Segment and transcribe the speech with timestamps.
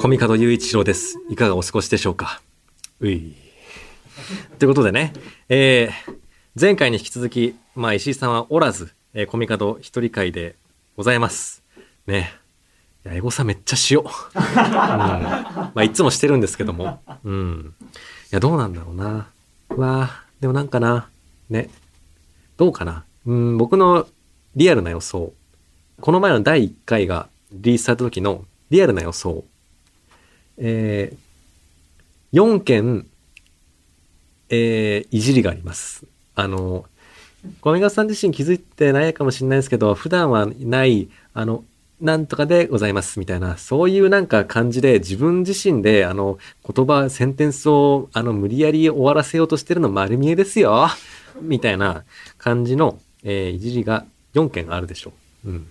[0.00, 1.18] コミカド雄一郎です。
[1.28, 2.40] いかがお過ごしでしょうか？
[3.00, 3.34] うい。
[4.58, 5.12] ということでね、
[5.48, 6.18] えー、
[6.60, 10.56] 前回に引き続き、まあ石井さんはおらず、えー、コミカド一人会で
[10.96, 11.62] ございます。
[12.06, 12.39] ね。
[13.04, 14.04] いや、エゴサめっちゃしよう。
[14.04, 14.42] うん。
[14.42, 17.00] まあいつもしてるんですけども。
[17.24, 17.74] うん。
[17.80, 17.86] い
[18.30, 19.28] や、どうなんだろうな。
[19.70, 21.08] うわあでもなんかな。
[21.48, 21.70] ね。
[22.56, 23.04] どうかな。
[23.26, 24.06] うん、僕の
[24.54, 25.32] リアルな予想。
[26.00, 29.44] この前の第1回がリリースされた時のリアルな予想。
[30.58, 33.06] えー、4件、
[34.50, 36.04] えー、いじりがあります。
[36.34, 36.84] あの、
[37.60, 41.64] コメガさん自身気づいてないかもしれないですけど、普段はない、あの、
[42.00, 50.88] なんとかでございますみたいな、そういうなんか感じで自分自身であの言葉、センテンスをあの無理やり終わらせようとしてるの丸見えですよ
[51.42, 52.04] みたいな
[52.38, 55.12] 感じの、えーいじりが4件あるでしょ
[55.44, 55.50] う。
[55.50, 55.66] うん。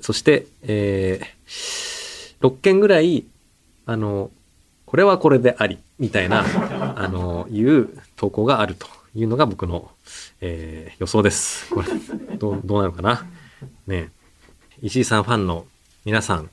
[0.00, 3.24] そして、えー、6件ぐらい、
[3.86, 4.30] あの、
[4.86, 6.44] これはこれであり、みたいな、
[6.96, 9.90] あの、いう投稿があるというのが僕の、
[10.40, 11.68] えー予想です。
[11.70, 11.88] これ、
[12.36, 13.26] どう、どうなのかな？
[13.86, 14.08] ねえ
[14.84, 15.64] 石井さんファンの
[16.04, 16.50] 皆さん、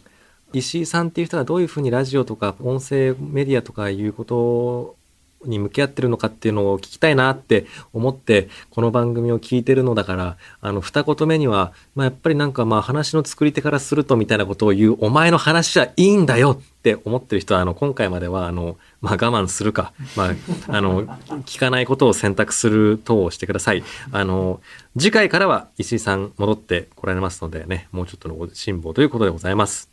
[0.54, 4.96] 石井さんっていう人はどういうふうにラジオとか音声メディアとかいうこと
[5.46, 20.36] に向き合ってるのかっていうのを聞きたいなって思ってこの番組を聞いてるのだからあの二言目には、まあ、やっぱりなんかまあ話の作り手からするとみたいなことを言うお前の話はいいんだよって思ってる人はあの今回まではあの、まあ、我慢するか、まあ、
[20.68, 21.06] あの
[21.44, 23.84] 聞かないことを選択する等をしてください。
[24.12, 24.62] あの
[24.98, 29.90] 次回からは石井さん戻ってこられますのでねもうちょっとのご辛抱ということでございます。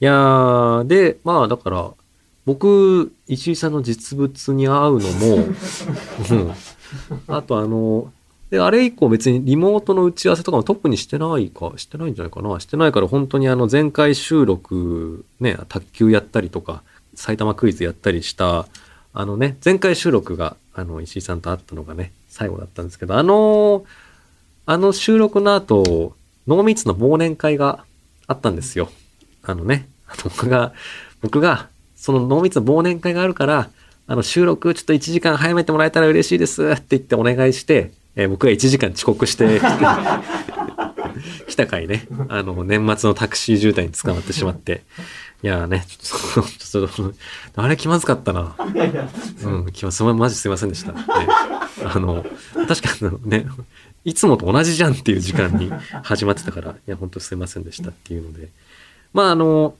[0.00, 1.92] いやーでまあだから
[2.46, 5.36] 僕、石井さんの実物に会うのも、
[6.30, 6.54] うん、
[7.28, 8.12] あとあの、
[8.50, 12.60] で、あれ以降別にリモートの打ち合わせとかも特にしてないか、してないんじゃないかな。
[12.60, 16.82] してないから本当にあの前回収録、ね、卓球やったりとか、
[17.14, 18.66] 埼玉クイズやったりした、
[19.12, 23.84] あのね、前回収録が、あの、石井さんと会ったのがね、最後だったんですけど、あの、
[24.66, 26.14] あの収録の後、
[26.46, 27.84] 濃密の忘年会が
[28.26, 28.90] あったんですよ。
[29.42, 29.88] あのね、
[30.22, 30.72] 僕が、
[31.22, 31.68] 僕が、
[32.04, 33.70] その濃密忘年会があるから、
[34.06, 39.58] あの収録ちょっと1時間早めてもらえたら嬉しいですって言ってお願いして、えー僕が1時間遅刻して
[41.48, 44.82] 来た回ね、あの、年末のタクシー渋滞に捕まってしまって、
[45.42, 47.12] いやーね、ちょっと、ちょっ
[47.54, 48.54] と、あれ気まずかったな。
[49.42, 50.92] うん、気まず、マジすいませんでした。
[50.92, 51.00] ね
[51.86, 52.22] あの、
[52.68, 53.46] 確かにね、
[54.04, 55.72] いつもと同じじゃんっていう時間に
[56.02, 58.50] 始まってたから、いや、本当すいませんでしたっていうので。
[59.14, 59.74] まあ、あの、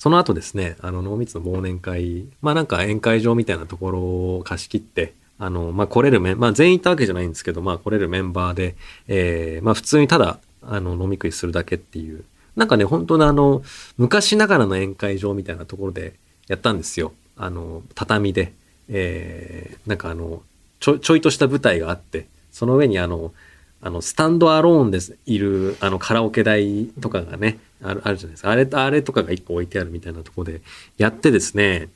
[0.00, 8.76] その後ですね、あの、濃密の忘年会、まあなんか宴会場みたいなところを貸し切って、あの、まあ来れるメン、まあ全員行ったわけじゃないんですけど、まあ来れるメンバーで、
[9.08, 12.24] えー、まあ普通にただ、あの、飲み食いするだけっていう、
[12.56, 13.62] なんかね、本当のあの、
[13.98, 16.14] 昔ながらの宴会場みたいなところで
[16.48, 17.12] やったんですよ。
[17.36, 18.54] あの、畳で、
[18.88, 20.42] えー、なんかあの、
[20.78, 23.34] ちょ、ちょいとした舞台があって、その上にあの、
[23.82, 28.50] あの、スタンドアローンです、いる、あの、カラオケ台とかがね、ある、あるじゃないですか。
[28.50, 30.60] あれ、あれとかが一個置いてあるみたいなとこで
[30.98, 31.88] やってですね、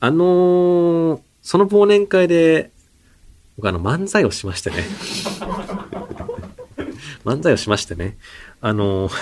[0.00, 2.70] あのーその忘年会で、
[3.56, 4.76] 僕あの、漫才をしましてね。
[7.24, 8.18] 漫才をしましてね。
[8.60, 9.12] あのー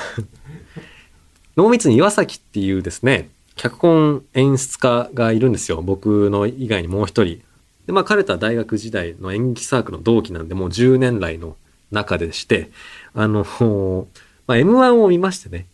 [1.56, 5.80] 濃密に岩崎っていうですね、脚本演出家がいるんですよ。
[5.82, 7.40] 僕の以外にもう一人。
[7.86, 11.56] で、まあ彼とは大学時代の演劇サークルの同期なんで、もう10年来の
[11.90, 12.70] 中でして、
[13.14, 13.44] あの、
[14.46, 15.66] まあ M1 を見ましてね、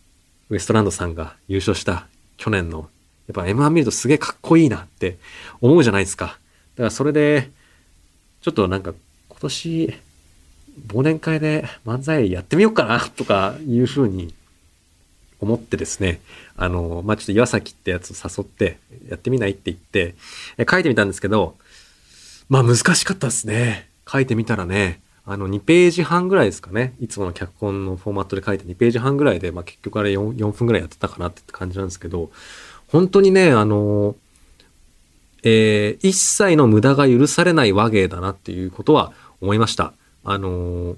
[0.49, 2.07] ウエストランドさんが優勝した
[2.37, 2.89] 去年の、
[3.27, 5.17] やっぱ M1 見るとすげえかっこいいなって
[5.61, 6.25] 思うじゃないですか。
[6.25, 7.49] だからそれで、
[8.41, 8.93] ちょっとなんか
[9.29, 9.93] 今年、
[10.87, 14.33] 忘年会で漫才やってみようかなとかいうふうに
[15.39, 16.19] 思ってですね、
[16.57, 18.77] あの、まあ、ちょっと岩崎ってやつを誘って、
[19.09, 20.15] やってみないって言って、
[20.57, 21.55] え書いてみたんですけど、
[22.49, 23.87] まあ難しかったですね。
[24.11, 26.93] 書いてみたらね、あの2ページ半ぐらいですかね。
[26.99, 32.29] いつもの脚本のフォーマットで書いて2ページ半ぐらいで、まあ結局あれ 4, 4分ぐらいやってたかなって感じなんですけど、
[32.89, 34.15] 本当にね、あの、
[35.43, 39.93] えー一切の無駄が許されない和芸だなっていうことは思いました。
[40.25, 40.95] あの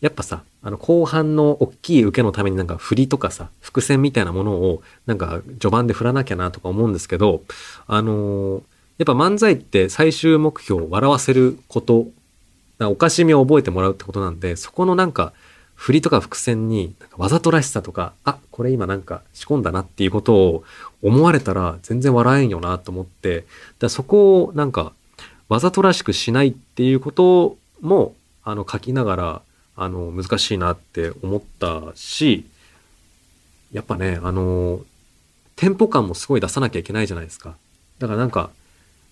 [0.00, 7.42] やっぱさ、あの後半の大きい受けのためになんか振りとかさ、伏線みたいなものをなんか序盤で振らなきゃなとか思うんですけど、
[7.86, 8.62] あの
[8.98, 12.06] やっぱ漫才って最終目標を笑わせること、
[12.80, 15.32] おかしみを覚えてもらうってことなんで、そこのなんか
[15.74, 20.64] 振りとか伏線に、わざとらしさとか、あ、これ今なんか仕込んだなっていうことを
[21.02, 23.46] 思われたら全然笑えんよなと思って、
[23.78, 24.92] だそこをなんか
[25.48, 28.14] わざとらしくしないっていうことも、
[28.44, 29.42] あの、書きながら、
[29.76, 32.44] あの、難しいなって思ったし、
[33.72, 34.80] やっぱね、あの、
[35.56, 37.56] テンポ感もすごい出さなきゃいけないじゃないですか。
[37.98, 38.50] だからなんか、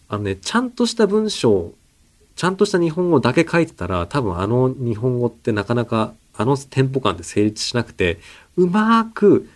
[0.08, 1.72] あのね、ちゃんとした文章、
[2.36, 8.18] ちゃんとした日本語だけ書いてたら、多分あの日本語ってなかなか、あのテンポ感で成立しなくて、
[8.56, 9.48] うまく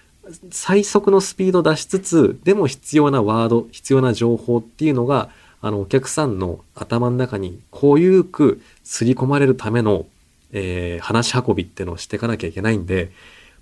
[0.50, 5.28] 最速のスピード出しつつ、でも必要なワード、必要な情報っていうのが、
[5.60, 10.06] あの、お客さんの頭の中に、こういうく刷り込まれるための、
[10.52, 13.12] えー話し運びってのをしていかなきゃいけないんで、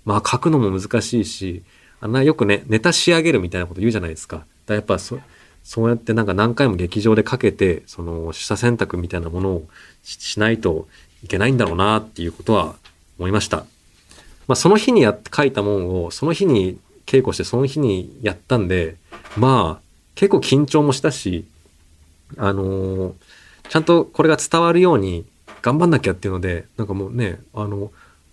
[0.05, 1.63] まあ書くのも難しいし、
[1.99, 4.37] あんなよくね、ネタ仕上げるみたいなこと言うじゃないですか。
[4.37, 5.19] だかやっぱそ、
[5.63, 9.67] そうやってなんか何回も劇場でかけて、その、取捨選択みたいなものを
[10.03, 10.87] しないと
[11.23, 12.75] いけないんだろうなっていうことは
[13.17, 13.65] 思いました。
[14.47, 18.95] まあその日にやって書いたもんを、その日に稽古してその日にやったんで、
[19.37, 19.83] まあ
[20.15, 21.45] 結構緊張もしたし、
[22.37, 23.13] あのー
[23.69, 25.25] ちゃんとこれが伝わるように
[25.61, 27.91] 頑張んなきゃっていうので、なんかもうね、あの、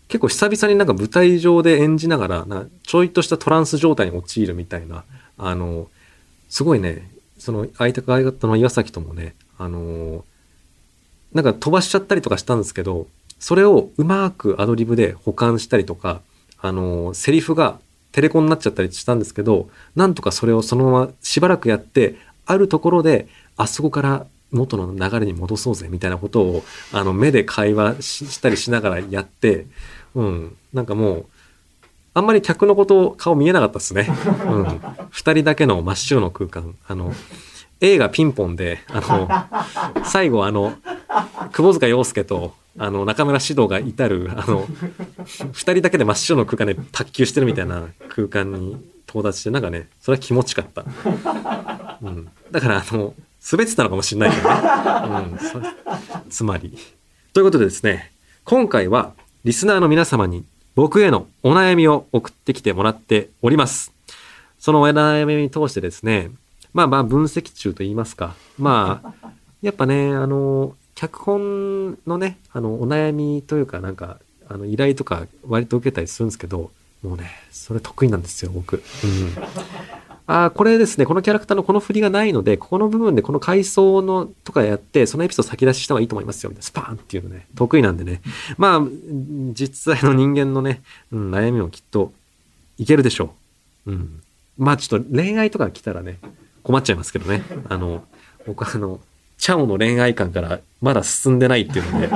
[0.08, 5.04] 結構久々になんか舞台上で演じながら、なちょいとしたトランス状態に陥るみたいな、
[5.36, 5.88] あの、
[6.48, 7.10] すごいね、
[7.46, 10.24] その相手相方の岩崎ともね、あの、
[11.32, 13.06] なんか飛ばしちゃったりとかしたんですけど、
[13.38, 16.22] それをうまくアドリブで保管したりとか、
[16.60, 17.78] あの、セリフが
[18.10, 22.16] テレコになっちゃったりしたんですけど、なんとかそれをそのまましばらくやって、
[22.46, 29.66] あるところで、あそこから元の流れに戻そうぜみたいなことを、あの、目で会話ししたりしながらやって、
[30.16, 31.26] うん、なんかもう、
[32.16, 34.08] あんまり客のこと顔見えなかったですね。
[34.48, 34.80] うん。
[35.10, 36.74] 二人だけの真っ白の空間。
[36.88, 37.12] あの、
[37.82, 40.72] 映画ピンポンで、あの、最後あの、
[41.52, 44.66] 窪塚洋介と、あの、中村獅童が至る、あの、
[45.52, 51.98] 二人だけで真っ白の空間で卓球してるみたいな空間に到達して、なんかね、それは気持ちよかった。
[52.00, 52.28] うん。
[52.50, 53.12] だから、あの、
[53.52, 54.56] 滑ってたのかもしれないけどね。
[55.32, 55.38] うん。
[55.38, 55.60] そ
[56.30, 56.78] つまり。
[57.34, 58.10] ということでですね、
[58.44, 59.12] 今回は、
[59.44, 63.94] リスナーの皆様に僕へのお悩みを送ってきてもらっております。
[64.58, 66.30] そのお悩みに通してですね、
[66.74, 68.34] まあまあ分析中と言いますか。
[68.58, 69.30] まあ、
[69.62, 74.18] やっぱね、あの、脚本のね、あの、お悩みというかなんか、
[74.50, 76.70] あの、依頼とか割と受けたりするんですけど、
[77.02, 78.76] もうね、それ得意なんですよ、僕。
[78.76, 79.32] うん。
[80.26, 88.20] ああ、これですね、このキャラクターのこの振りがないので、ここの部分でこの階層のとかやって、そのエピソード先出しした方がいいと思いますよ、みたいなスパーンっていうのね、得意なんでね。
[88.58, 88.82] まあ、
[89.52, 90.82] 実際の人間のね、
[91.12, 92.12] うん、悩みもきっと
[92.78, 93.34] いけるでしょ
[93.86, 93.92] う。
[93.92, 94.22] うん。
[94.58, 96.18] まあちょっと恋愛とか来たらね、
[96.62, 97.42] 困っちゃいますけどね。
[97.68, 98.04] あの、
[98.46, 99.00] 僕はあの、
[99.38, 102.10] チャオの恋愛観からまだ進んでないっていうので、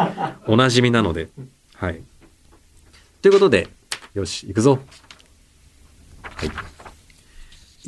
[0.46, 1.28] おなじみなので。
[1.74, 2.00] はい。
[3.22, 3.68] ということで、
[4.14, 4.78] よし、行くぞ。
[6.22, 6.50] はい。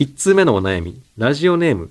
[0.02, 1.88] 一通目のお悩み、ラジオネーム、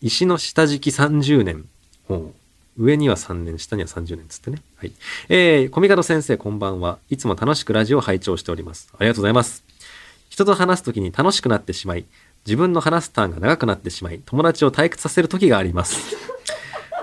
[0.00, 1.64] 石の下敷き30年。
[2.06, 2.32] ほ
[2.78, 4.62] う上には3年、下には30年つってね。
[4.76, 4.92] はい。
[5.28, 6.98] えー、コミカド先生こんばんは。
[7.10, 8.90] いつも楽しくラジオを拝聴しております。
[8.96, 9.64] ありがとうございます。
[10.30, 12.04] 人と話すときに楽しくなってしまい、
[12.46, 16.16] 自分の話すターンが長くなってしまい、友達を退屈させるときがあります。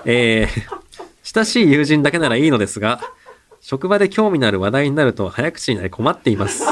[0.06, 3.02] えー、親しい友人だけならいいのですが、
[3.60, 6.64] 職場で興味のある話題になると早口になり困っています。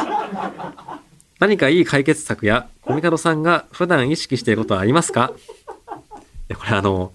[1.38, 5.32] 何かいい解決策や、コミカドさんが普段意識していることはありますか？
[5.38, 5.92] い
[6.48, 7.12] や、これあの、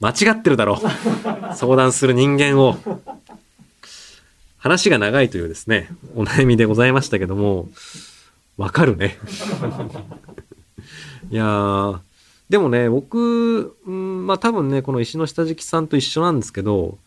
[0.00, 1.54] 間違ってるだろう。
[1.54, 2.78] 相談する人間を。
[4.58, 7.68] 話が長いというですね、お悩みでございましたけども、
[8.56, 9.18] わかるね。
[11.30, 12.00] いや、
[12.48, 16.98] でもね、僕、うんまあ多分ね、この石の下敷きさんと一緒なんですけど、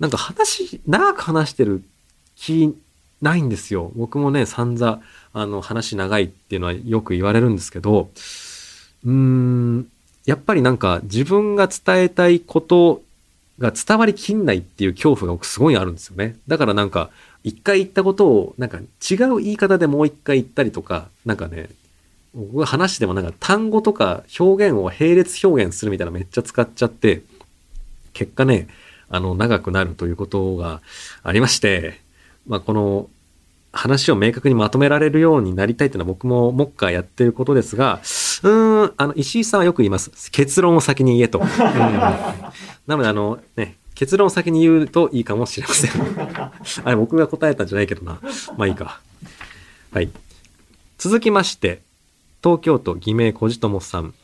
[0.00, 1.82] なんか話、長く話してる
[2.34, 2.74] 気
[3.22, 3.92] ないんですよ。
[3.96, 5.00] 僕もね、散々、
[5.38, 8.08] あの、話長いっていうのはよく言われるんですけど、
[9.04, 9.86] うーん、
[10.24, 13.02] やっぱりなんか自分が伝えたいこと
[13.58, 16.36] が伝わりきんないっていう恐怖が僕すごいあるんですよね。
[16.48, 17.10] だからなんか、
[17.44, 21.68] 一回言ったことを、なんか違う言い方でもう一回言ったりとか、なんかね、
[22.34, 27.20] 僕が話してもなんか単語とか表現を並列表現するみたいなめっちゃ使っちゃって、
[28.14, 28.68] 結果ね、
[29.10, 30.80] あの、長くなるということが
[31.22, 32.00] ありまして、
[32.46, 33.10] まあ、この、
[33.76, 40.30] 話を明確にまとめられるようになりたいっていうのは僕も目下やってることですが、うーん、あの、石井さんはよく言います。
[40.30, 41.38] 結論を先に言えと。
[41.38, 42.52] うん、な
[42.88, 45.90] ので、あの、ね、結論を先に言うといいかもしれません。
[46.84, 48.20] あれ、僕が答えたんじゃないけどな。
[48.56, 49.00] まあいいか。
[49.92, 50.10] はい。
[50.98, 51.80] 続きまして、
[52.42, 54.14] 東京都偽名小じともさん。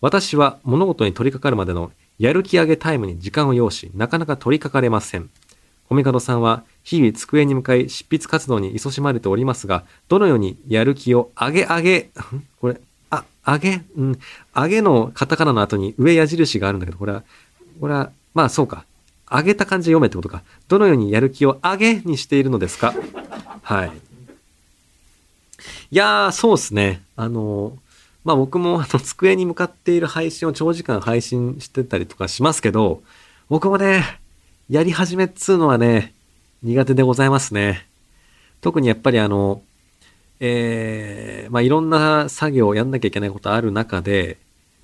[0.00, 5.30] 私は物事に取り掛かるまでのやる気上げタイムに時間を要し、なかなか取り掛かれません。
[5.88, 12.10] コミカドさんは日々机に向かい執筆活動に勤しまれておりますが、どのようにやる気を上げ上げ、
[12.62, 12.80] これ、
[13.10, 14.18] あ、上げ、うん、
[14.54, 17.24] 上げのカタカナの後に上矢印があるんだけど、これは、
[17.78, 18.86] これは、まあそうか。
[19.30, 20.42] 上げた感じで読めってことか。
[20.68, 22.94] どのようにやる気を上げにしているのですか？
[23.62, 23.92] はい。
[25.90, 27.02] いやー、そうですね。
[27.16, 27.76] あの、
[28.24, 33.02] まあ僕もあの机に向かっている配信を長時間配信してたりとかしますけど、
[33.50, 34.20] 僕もね、
[34.70, 36.14] やり始めっつうのはね、
[36.62, 37.86] 苦手でございますね。
[38.60, 39.62] 特にやっぱりあの、
[40.40, 44.38] えー、まあいろんな作業をやんなきゃいけないことある中で、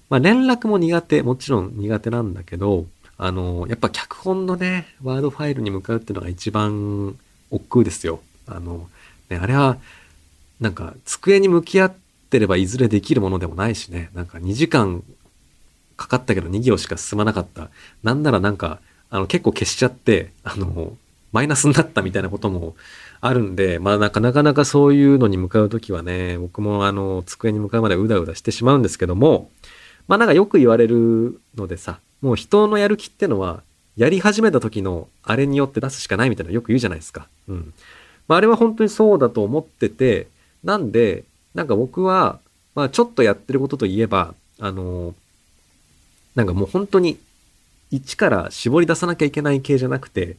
[0.09, 7.16] まあ連絡も苦手、もちろん苦手なんだけど、あの、やっぱ脚本のね、ワードファイルに向かうっていうのが一番
[7.50, 8.21] 億劫ですよ。
[8.47, 8.88] あの、
[9.28, 9.78] ね、あれは、
[10.61, 11.95] なんか机に向き合っ
[12.31, 15.02] てればいずれできるものでもないしね、なんか2時間
[15.97, 17.71] かかったけど2行しか進まなかった。
[18.02, 20.97] なんならなんか、あの結構消しちゃって、あの、
[21.35, 22.76] マイナスになったみたいなことも
[23.21, 29.50] あるんで、まあなかなかそういうのに向かうときはね、僕もあの、机に向かうまでうだうだしてしまうんですけども、
[30.07, 33.64] まあなんかよく言われるのでさ、もう人のやる気ってのは、
[33.97, 37.26] やり始めた時のあれによって出すしかないみたいなのよく言うじゃないですか。
[37.49, 37.75] うん。
[38.29, 40.29] まああれは本当にそうだと思ってて、
[40.62, 42.38] なんで、なんか僕は、
[42.76, 45.17] まあちょっとやってることといえば、あの、
[46.37, 47.19] なんかもう本当に
[47.91, 50.37] 一から絞り出さなきゃいけない系じゃなくて、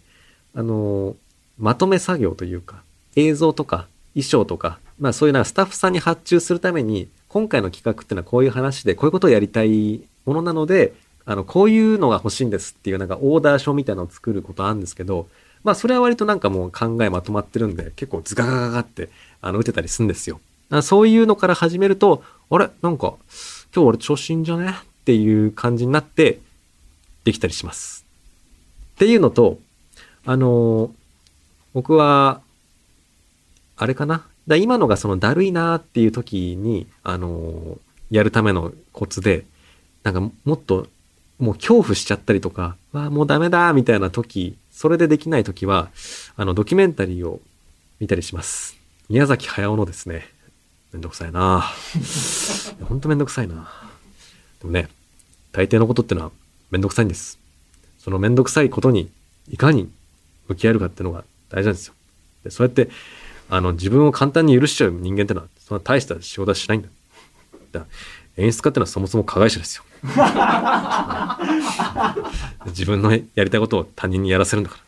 [0.55, 1.15] あの、
[1.59, 2.81] まとめ作業というか、
[3.15, 10.93] 映像とか衣装とか、まあそういうなんかスタッフさんに発注するために、今回の企画っていうのはこういう話で、こういうことをやりたいものなので、
[11.25, 15.27] あの、こういうのが欲しいんですっていうなんかオーダー書みたいなのを作ることあるんですけど、
[15.63, 19.09] まあそれは割となんかもう考えまとまってるんで、結構ズガガガガって、
[19.41, 20.39] あの、打てたりするんですよ。
[20.81, 22.69] そういうのから始めると、あれ？
[22.81, 23.15] なんか、
[23.75, 24.71] 今日俺調子いいんじゃね？
[24.71, 24.73] っ
[25.05, 26.39] ていう感じになって、
[27.23, 28.05] できたりします。
[28.95, 29.59] っていうのと、
[30.25, 30.91] あの
[31.73, 32.41] 僕は、
[33.77, 34.25] あれかな？
[34.47, 37.77] だ今のがそのだるいなーっていう時に、あの
[38.11, 39.45] やるためのコツで、
[40.03, 40.87] なんかもっと、
[41.39, 45.89] もう恐怖しちゃったりとか、わあ、もうダメだみたいな時、それでできない時は、
[46.37, 47.41] あの、ドキュメンタリーを
[47.99, 48.77] 見たりします。
[49.09, 50.27] 宮崎駿のですね、
[50.93, 51.65] めんどくさいな
[52.83, 53.69] ほんとめんどくさいな
[54.59, 54.87] でもね、
[55.51, 56.31] 大抵のことってのは
[56.71, 57.37] めんどくさいんです。
[57.99, 59.09] そのめんどくさいことに
[59.49, 59.89] いかに
[60.47, 61.93] 向き合えるかっていうのが大事なんですよ。
[62.43, 62.89] でそうやって、
[63.49, 66.87] あの、自分を簡単に許しちゃう人間ってのは、そんな大した仕事はしないんだ。
[67.71, 67.87] だか
[68.37, 69.83] ら演出家ってのはそもそも加害者ですよ。
[72.67, 74.81] 自分のやりたいことを他人にやらせるんだから。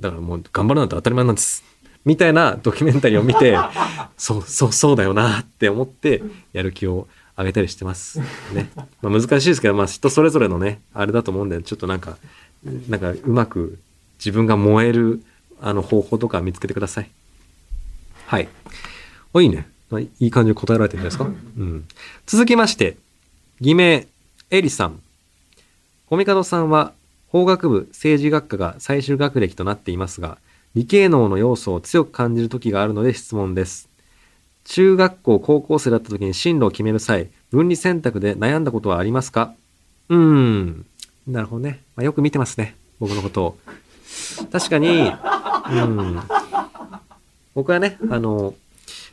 [0.00, 1.64] だからもう頑張るなんて当たり前なんです。
[2.04, 3.56] みたいなドキュメンタリーを見て、
[4.16, 8.20] そう、そう、そうだよなって思って、やる気を上げたりしてます。
[8.52, 8.70] ね。
[9.02, 12.16] まあ難しいですけど、まあ人それぞれのね、あれだと思うんで、ちょっとなんか、
[12.88, 13.78] なんかうまく
[14.18, 15.22] 自分が燃える、
[15.60, 17.10] あの方法とか見つけてください。
[18.26, 18.48] はい。
[19.32, 19.68] あ、いいね。
[19.90, 21.24] まあいい感じで答えられてるんですか？
[21.24, 21.28] う
[21.62, 21.84] ん。
[22.26, 22.96] 続きまして、
[23.60, 24.06] 偽名、
[24.50, 25.00] エリさん。
[26.06, 26.92] コミカドさんは、
[27.28, 30.38] 法学部政治学科が最終学歴となっていますが、
[30.74, 33.88] 理系能の要素を強く感じる時があるので質問です。
[34.64, 39.54] 中学校、高校生だった時に進路を決める際、分離選択で悩んだことはありますか？
[40.10, 40.86] うーん。
[41.26, 41.80] なるほどね。
[41.96, 42.76] まあ、よく見てますね。
[43.00, 43.58] 僕のことを。
[44.50, 45.12] 確かに、
[45.70, 46.20] うん。
[47.54, 48.54] 僕はね、あの、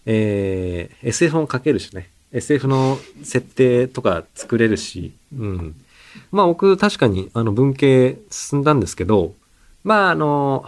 [0.05, 2.09] えー SF も書けるしね。
[2.31, 5.75] SF の設定とか作れるし、うん。
[6.31, 9.33] まあ僕確かにあの文系進んだんですけど、
[9.83, 10.65] まああの、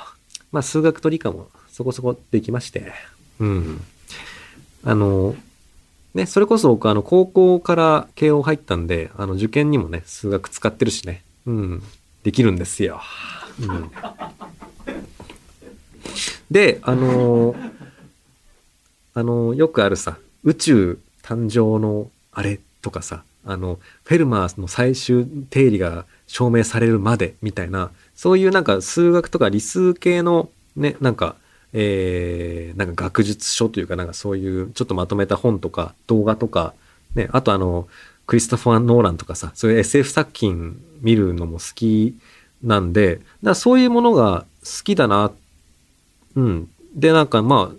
[0.51, 2.91] まあ数学と理科もそこそこできまして、
[3.39, 3.81] うん。
[4.84, 5.36] あの、
[6.13, 11.84] ね、それこそ僕あの高校から慶応入ったんで、あの受験にもね、数学使ってるしね、うん。
[12.24, 13.01] できるんですよ。
[13.61, 13.91] うん。
[16.51, 17.55] で、あの
[19.13, 31.35] あの、よくあるさ、宇宙誕生のあれとかさ、あの、フェルマーの最終定理が証明されるまでみたいな、そういうなんか数学とか理数系のね、なんか、
[31.73, 36.73] えー、なんか学術書というかなんかそういうちょっとまとめた本とか動画とか、
[37.15, 37.87] ね、あとあの、
[38.27, 42.15] クリストファー・ノーランとかさ、そういう SF 作品見るのも好き
[42.63, 45.31] なんで、だそういうものが好きだな、
[46.35, 46.69] うん。
[46.95, 47.75] で、なんかまあ、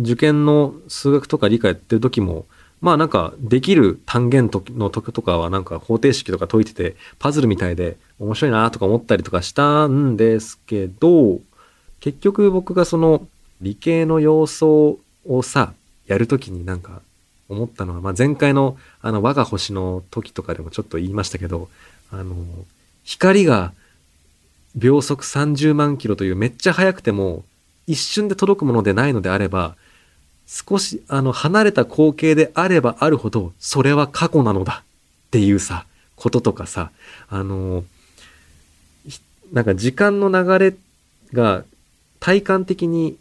[0.00, 2.46] 受験の数学とか理科やってる時も、
[2.80, 11.40] まあなんかできる単元の時とかはなんか方程式とか解いててパズルみたいで面白いなとか思ったりとかしたんですけど、
[12.00, 13.26] 結局僕がその
[13.62, 15.72] 理系の要素をさ、
[16.06, 17.00] やるときになんか
[17.48, 21.70] 思ったのは、まあ前回のあの我が星の時とかでもちょっと言いましたけど、
[22.12, 22.34] あの、
[23.04, 23.72] 光が
[24.74, 27.44] 秒速30万キロというめっちゃ速くても
[27.86, 29.76] 一瞬で届くものでないのであれば、
[30.46, 34.82] 少し、あの、離れた光景であればあるほど、それは過去なのだ
[35.26, 36.90] っていうさ、こととかさ、
[37.28, 37.84] あの、
[39.52, 40.76] なんか時間の流れ
[41.32, 41.64] が
[42.20, 43.16] 体感的に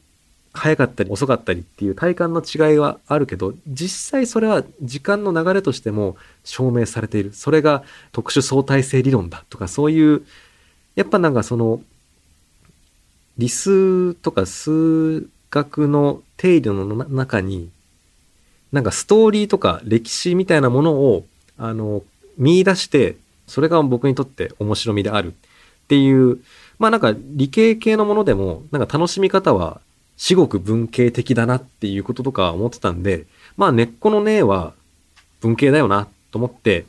[0.53, 7.33] 早かったり遅かったりっていう体感の違いはあるけど、実際それは時間の流れとしても証明されている。
[7.33, 10.24] それが特殊相対性理論だとか、そういう、
[10.95, 11.81] やっぱなんかその、
[13.38, 17.69] 理数とか数学の定理の中に、
[18.71, 21.25] なんかストーリーとか歴史みたいなものを、
[21.57, 22.03] あの、
[22.38, 23.15] 見出して、
[23.47, 26.39] それが僕にとって面白みであるっていう、
[26.79, 29.81] まあなんか理系系のものでも、なんか楽しみ方は
[30.17, 33.25] 至極文系的だなっていうこととか思ってたんで、
[33.57, 34.73] まあ根っこのねは
[35.41, 36.85] 文系だよなと思って、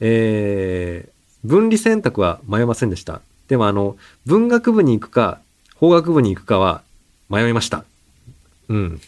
[0.00, 3.20] えー、分離選択は迷いませんでした。
[3.48, 5.40] でもあの、文学部に行くか、
[5.76, 6.82] 法学部に行くかは
[7.28, 7.84] 迷いました。
[8.68, 9.00] うん。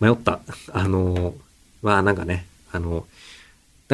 [0.00, 0.40] 迷った。
[0.72, 1.34] あの、
[1.82, 3.06] まあなんかね、あの、だか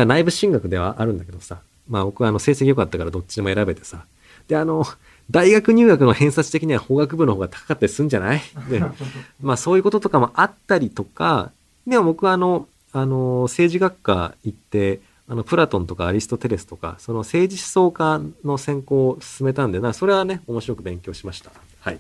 [0.03, 4.05] ら内部進学ではあるんだけどさ、まあ僕はあの成績良かったからどっちでも選べてさ、
[4.49, 4.85] で、あの、
[5.31, 8.43] 大学入学の偏差値的には法学部の方が高かったりするんじゃない？
[8.69, 8.83] で、
[9.43, 11.51] まあそういうこととかもあったりとか、
[11.87, 21.51] でも僕はあの、あの、政治学科行って、あの、プラトンとかアリストテレスとか、その政治思想家の専攻を進めたんで、な、それはね、面白く勉強しました。
[21.81, 21.99] はい。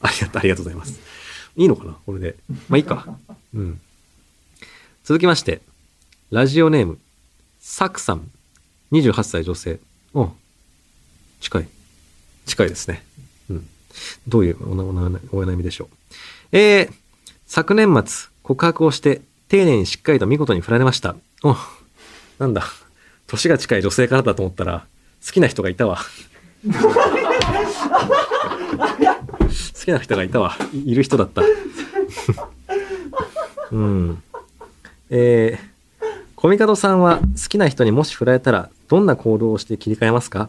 [0.00, 0.98] ありがとう、ありがとうございます。
[1.56, 1.96] いいのかな？
[2.06, 2.36] これで。
[2.68, 3.18] まあいいか。
[3.54, 3.80] うん。
[5.04, 5.60] 続きまして、
[6.30, 6.98] ラジオネーム、
[7.60, 8.30] サクさん、
[8.92, 9.78] 28歳女性。
[10.14, 10.30] お
[11.40, 11.68] 近い。
[12.46, 13.04] 近いですね。
[13.50, 13.68] うん。
[14.28, 16.56] どういうお悩みでしょう。
[16.56, 16.92] えー、
[17.46, 21.16] 昨年末、告白をして、丁寧にしっかりと見事に振られました。
[21.42, 21.56] お
[22.40, 22.64] なんだ。
[23.26, 24.86] 年が近い女性からだと思ったら、
[25.24, 25.98] 好きな人がいたわ。
[25.98, 26.02] 好
[29.84, 30.56] きな人がいたわ。
[30.72, 31.42] いる人だった。
[33.70, 34.22] うん。
[35.10, 36.04] えー、
[36.34, 40.48] コミカドさんは好きな人にもし振られたら、どんな行動をして切り替えますか？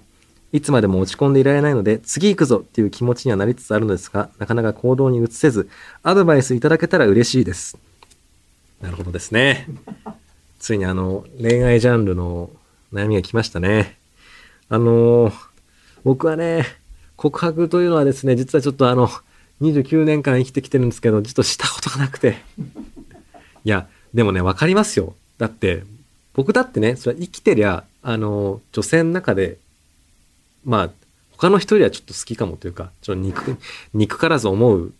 [0.53, 5.69] いつまでも落ち込んでいられないので、次行くぞっていう気持ちにはなりつつあるのですが、なかなか行動に移せず、
[6.03, 7.77] アドバイスいただけたら嬉しいです。
[8.81, 9.67] なるほどですね。
[10.61, 12.49] ついにあの、恋愛ジャンルの
[12.93, 13.97] 悩みが来ましたね。
[14.69, 15.33] あの
[16.05, 16.65] 僕はね、
[17.17, 19.09] 告白というのはですね、実はちょっとあの、
[19.61, 22.37] 29年間生きてきてるんですけど、ちょっとしたことがなくて。
[23.65, 25.15] いや、でもね、わかりますよ。
[25.37, 25.83] だって、
[26.33, 29.57] 僕だってね、それは生きてりゃ、あの、女性の中で
[30.65, 30.89] まあ、
[31.31, 33.57] 他の人よりはちょっと好きかもというか、ちょっと憎、
[33.93, 34.93] 憎からず思う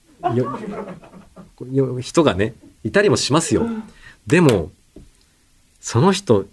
[2.02, 3.67] 人がね、いたりもしますよ。
[4.26, 4.71] でも、
[5.81, 6.45] その人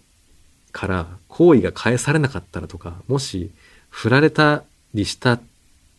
[0.73, 3.51] から好意が返されなかったらとか、もし
[3.91, 4.65] 振られた
[4.95, 5.39] りした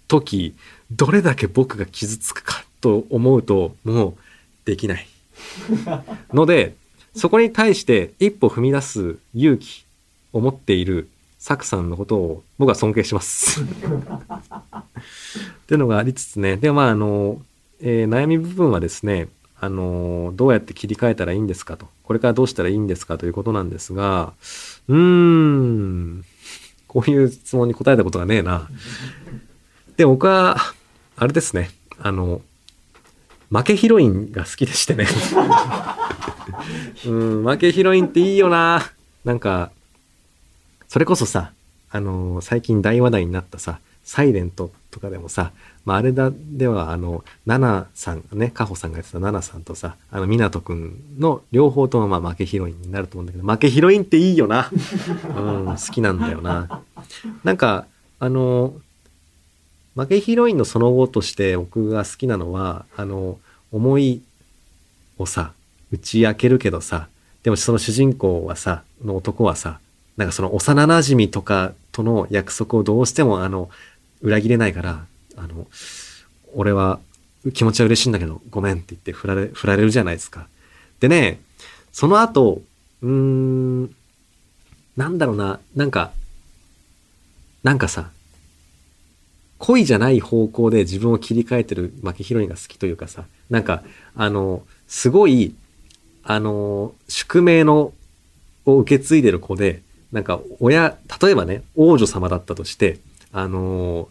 [0.08, 0.56] 時、
[0.92, 4.16] どれだけ僕が傷つくかと思うと、もう
[4.66, 5.08] できない。
[6.34, 6.76] ので、
[7.16, 9.86] そこに対して一歩踏み出す勇気
[10.34, 13.62] を持っているサクさんのことを僕は尊敬します。
[13.64, 13.66] っ
[15.68, 16.58] ていうのがありつつね。
[16.58, 17.42] で、まあ、あの、
[17.80, 19.30] えー、悩み部分はですね、
[19.62, 21.88] あの、どうやって切り替えたらいいんですかと。
[22.04, 24.34] これからどうしたらいいんですかということなんですが、
[24.88, 26.26] うーん、
[26.88, 28.70] こういう質問に答えたことがねえな。
[29.98, 30.58] で、僕は、
[31.18, 32.42] あれですね、あの、
[33.52, 35.08] 負けヒロインが好きでしてね。
[37.06, 38.92] うん、負けヒロインっていいよな。
[39.26, 39.72] なんか、
[40.88, 41.52] それこそさ、
[41.92, 45.52] あのー、最近大話題になったさ、サイレントとかでもさ、
[45.86, 54.70] まあ、あれだ、では、あの、ナナさん、ね、カホさんがやってたナナさんとさ、あの、ミナトくんの両方とも、まあ、負けヒロインになると思うんだけど、負けヒロインっていいよな。
[55.38, 56.82] うん、好きなんだよな。
[57.44, 57.86] なんか、
[58.20, 58.74] あの、
[59.96, 63.40] 負けヒロインのその後として僕が好きなのは、あの、
[63.72, 64.22] 思い
[65.18, 65.54] をさ、
[65.92, 67.08] 打ち明けるけどさ、
[67.44, 69.80] でもその主人公はさ、の男はさ、
[70.18, 73.70] なんかその幼馴染とかとの約束をどうしてもあの、
[74.22, 75.06] 裏切れないから、
[75.36, 75.68] あの、
[76.54, 77.00] 俺は
[77.54, 80.48] 気持ちは嬉しいんだけど、ごめんって言って振られ、振られるじゃないですか。
[81.00, 81.40] でね、
[81.92, 82.62] その後、
[83.02, 83.96] うーん、
[84.98, 86.12] なんだろうな、なんか、
[87.64, 88.12] なんかさ、
[89.58, 93.84] 恋じゃない方向で自分を切り替えてる負けヒロインが好きというかさ、なんか、
[94.16, 95.54] あの、すごい、
[96.24, 97.94] あの、宿命の、
[98.66, 103.00] を受け継いでる子で、なんか親、例えばね、王女様だったとして、
[103.32, 104.06] あの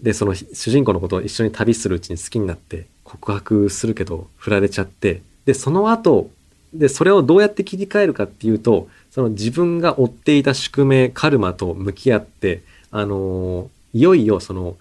[0.00, 6.30] ー、で、その主人公のことを一緒に旅するうちに好きになって告白するけど振られちゃって、で、その後、
[6.74, 14.76] で、それをどうやって切り替えるかっていうと、その自分が追っていた宿命、カルマと向き合って、あのー、いよいよその、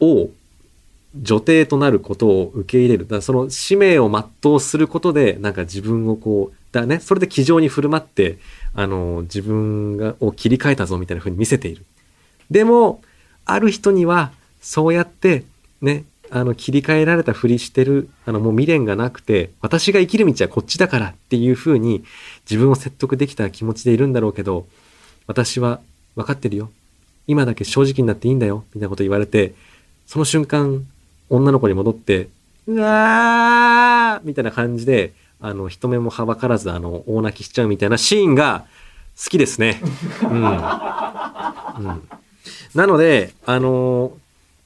[0.00, 0.30] 王
[1.20, 3.06] 女帝となることを受け入れる。
[3.06, 8.38] だその使命を全うすることで、なんか自分をこう、だね、それで気丈に振る舞って、
[8.74, 11.84] あの、自分が、を切り替えたぞみたいな風に見せている。
[12.52, 13.00] でも、
[13.46, 15.44] ある人には、そうやって、
[15.80, 22.04] ね、あの、切り替えられたふりしてる、あの、もう未練がなくて、私が生きる道はこっちだからっていう風に、
[22.48, 24.66] 自分を説得できた気持ちでいるんだろうけど、
[25.26, 25.80] 私は
[26.14, 26.70] 分かってるよ。
[27.26, 28.64] 今だけ正直になっていいんだよ。
[28.74, 29.54] みたいなこと言われて、
[30.06, 30.86] その瞬間、
[31.30, 32.28] 女の子に戻って、
[32.66, 38.66] うわーみたいな感じで、あの、人目もはばからず、あの、大泣きしちゃうみたいなシーンが
[39.16, 39.80] 好きですね。
[40.22, 40.44] うん。
[41.78, 42.02] うん、
[42.74, 44.12] なので、あの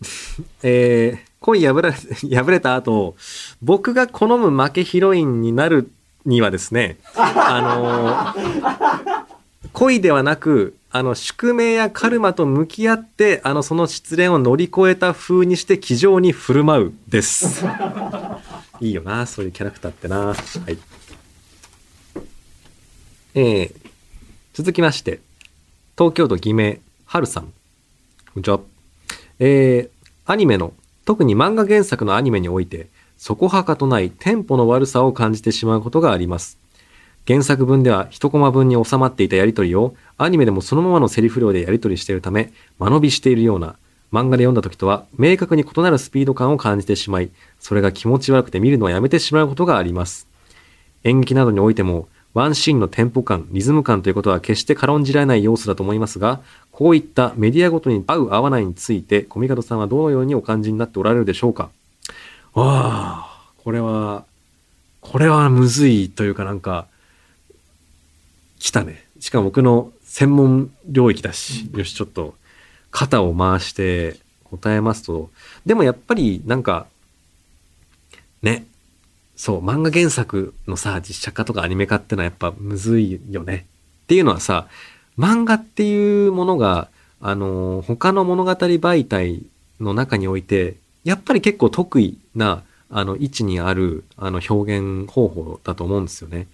[0.03, 1.93] ー えー恋破れ、
[2.35, 3.15] 破れた後、
[3.63, 5.91] 僕が好む負けヒロインになる
[6.25, 9.27] にはですね、 あのー
[9.73, 17.63] 恋ではなく、あの、宿命やカルマと向き合って、あの、その失恋を乗り越えた風にして気丈に振る舞うです。
[18.81, 20.19] いいよな、そういうキャラクターってな。
[20.19, 20.79] はい。
[23.35, 23.73] えー、
[24.55, 25.21] 続きまして、
[25.99, 27.53] 東京都偽名、はるさん。
[28.37, 28.61] こんにちは。
[29.39, 30.75] えー、アニメの、
[31.07, 36.59] 特に漫画原作のアニメにおいて、そこはかとないテンポの悪さを感じてしまうことがあります。
[37.27, 43.77] 原作文では一コマ分に収まっていたやりとりを、アニメでもそのままのセリフ量でやりとりしているため、間延びしているような、
[44.13, 50.29] 漫画で読んだ時とは明確に異なるスピード感を感じてしまい、それが気持ち悪くて見るのをやめてしまうことがあります。
[51.05, 61.71] 演劇などにおいても、ワンシーンのテンポ感、リズム感ということは決して軽んじられない要素だと思いますが、こういったメディアごとに合う合わないについて、コミカドさんはどのようにお感じになっておられるでしょうか？
[62.53, 64.27] わあ、これは、
[65.01, 66.87] これはむずいというかなんか、
[68.59, 69.03] 来たね。
[69.19, 72.35] しかも僕の専門領域だし、よし、ちょっと、
[72.91, 75.31] 肩を回して答えますと、
[75.65, 76.87] でもやっぱりなんか、
[78.43, 78.67] ね、
[79.37, 83.67] そう、漫画原作のさ、実写化とかアニメ化ってのはやっぱむずいよね。
[84.05, 84.67] っていうのはさ、
[85.19, 86.89] 漫画っていうものが、
[87.21, 89.43] あの、他の物語媒体
[89.79, 96.47] の中において、やっぱり結構得意な、あの、位置にある、あの、表現方法だと思うんですよね。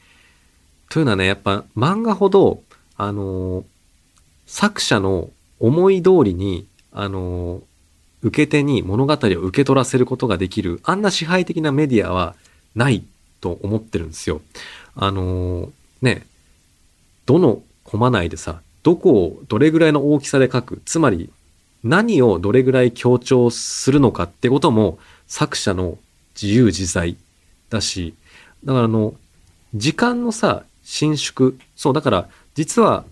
[0.89, 2.63] というのはね、やっぱ漫画ほど、
[2.97, 3.65] あの、
[4.47, 7.63] 作者の思い通りに、あの、
[8.23, 12.35] 受け手に物語を受け取らせることができる、あんな支配的なメディアは
[12.75, 13.05] ない
[13.41, 14.41] と思ってるんですよ。
[14.95, 16.27] あの、ね、
[17.27, 21.31] どのコマ内でさ、どこをどれぐらいの大きさで書く、つまり
[21.85, 25.99] 何をどれぐらい強調するのかってことも作者の
[26.41, 27.17] 自由自在
[27.71, 28.15] だし、
[28.65, 29.15] だからあの、
[29.75, 31.55] 時間のさ、伸縮。
[31.77, 33.05] そう、だから実は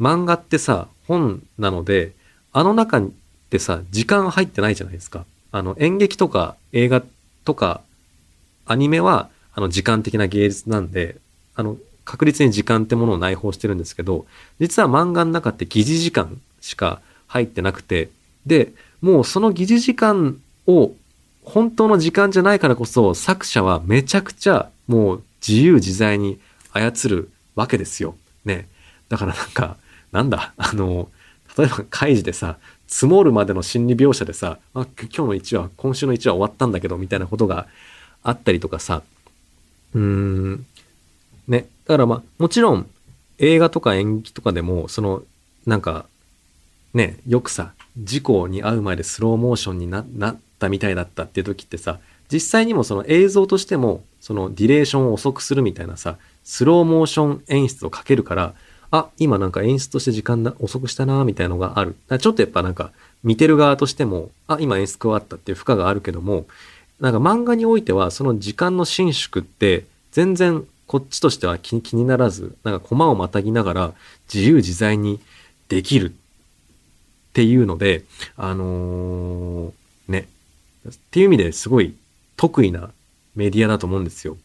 [0.00, 2.12] 漫画ってさ、本なので、
[2.52, 3.10] あの中っ
[3.50, 5.24] てさ、時間入ってないじゃないですか。
[5.52, 7.02] あの、演劇とか映画
[7.44, 7.80] とか
[8.68, 11.16] アニメは、あの、時間的な芸術なんで、
[11.56, 14.26] あの、確実に時間ってものを内包してるんですけど、
[14.60, 18.10] 実は漫画の中って疑似時間しか入ってなくて、
[18.46, 20.92] で、もうその疑似時間を
[21.42, 26.38] 本当の時間じゃないからこそ作者はめちゃくちゃもう自由自在に
[26.72, 28.16] 操るわけですよ。
[28.44, 28.68] ね。
[29.08, 29.76] だからなんか、
[30.12, 31.10] なんだ、 あの、
[31.56, 37.66] 例えば開示でさ、積もるまでの心理描写でさ、あ、今日の1話、今週の1話終わったんだけど、みたいなことが
[38.22, 39.02] あったりとかさ、
[39.94, 40.66] うーん、
[41.46, 41.66] ね。
[41.86, 42.88] だからまあ、もちろん
[43.38, 45.22] 映画とか演劇とかでも、その、
[45.66, 46.06] なんか、
[46.94, 52.00] ね、よくさ、事故に遭う前でスローモーションにななったみたいだったっていう時ってさ、
[52.30, 58.54] 実際にもその映像としても、そのディレーションを遅くするみたいなさ、スローモーション演出をかけるから、
[58.90, 61.96] あ、今なんか演出として時間だ遅くしたなみたいなのがある。
[62.18, 62.90] ちょっとやっぱなんか
[63.22, 66.46] 見てる側としても、あ、今演出加わったっていう負荷があるけども、
[67.00, 73.92] なんか漫画においてはその時間の伸縮って全然こっちとしては気気にならず、なんかコマをまたぎながら
[74.32, 75.20] 自由自在に
[75.68, 76.12] できるっ
[77.34, 78.04] ていうので、
[78.36, 79.72] あのー
[80.08, 80.28] ね。
[80.88, 81.94] っていう意味ですごい
[82.36, 82.90] 得意な
[83.36, 84.38] メディアだと思うんですよ。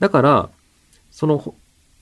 [0.00, 0.50] だから、
[1.10, 1.54] その、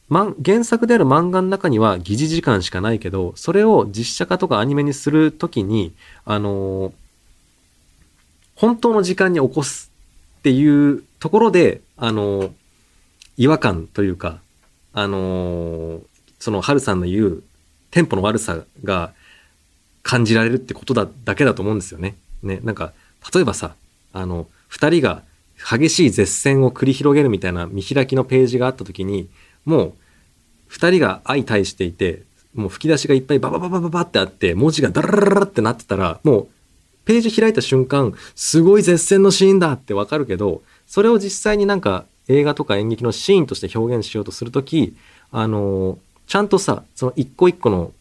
[0.08, 5.92] 原作である漫画の中には疑似時間しかないけど、それを実写化とかアニメにするときに、
[6.24, 6.92] あのー
[8.60, 9.89] 本当の時間に起こす
[10.40, 12.52] っていうところで、あの
[13.36, 14.40] 違和感というか、
[14.92, 16.00] あの
[16.40, 17.42] その、春さんの言う、
[17.90, 19.12] テンポの悪さが
[20.02, 22.16] 感じられるってことだ、だけだと思うんですよね。
[22.42, 22.94] ね、なんか、
[23.32, 23.74] 例えばさ、
[24.14, 25.22] あの、二人が
[25.58, 29.28] 激しい絶戦を繰り広げるみたいな見開きのページがあった時に、
[29.66, 29.94] もう、
[30.66, 32.22] 二人が相対していて、
[32.54, 36.48] もう吹き出しがいっぱいババババババってあって、文字がダララララってなってたら、もう、
[37.04, 44.94] ページ開いた瞬間、すごい絶戦のシーンだってわかるけど、それを実際になんか映画とか演劇のシーンとして表現しようとするとき、
[45.32, 47.92] あの、ちゃんとさ、その一個一個の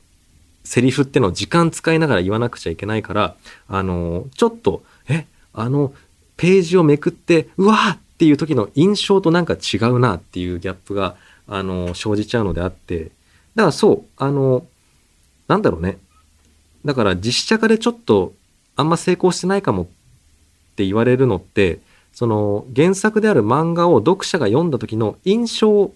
[0.64, 3.36] セリフってのを時間使いながら言わなくちゃいけないから、
[3.68, 5.94] あの、ちょっと、え、あの、
[6.38, 11.16] ページをめくって、うわーっていう時の印象となんか違うなっていうギャップが、
[11.48, 13.06] あの、生じちゃうのであって、
[13.56, 14.66] だからそう、あの、
[15.48, 15.98] なんだろうね。
[16.86, 18.34] だから実写化でちょっと
[18.80, 19.86] あんま成功してないかもっ
[20.78, 21.80] て言われるのって、
[22.14, 25.92] その原作である漫画を読者が読んだ時の印象、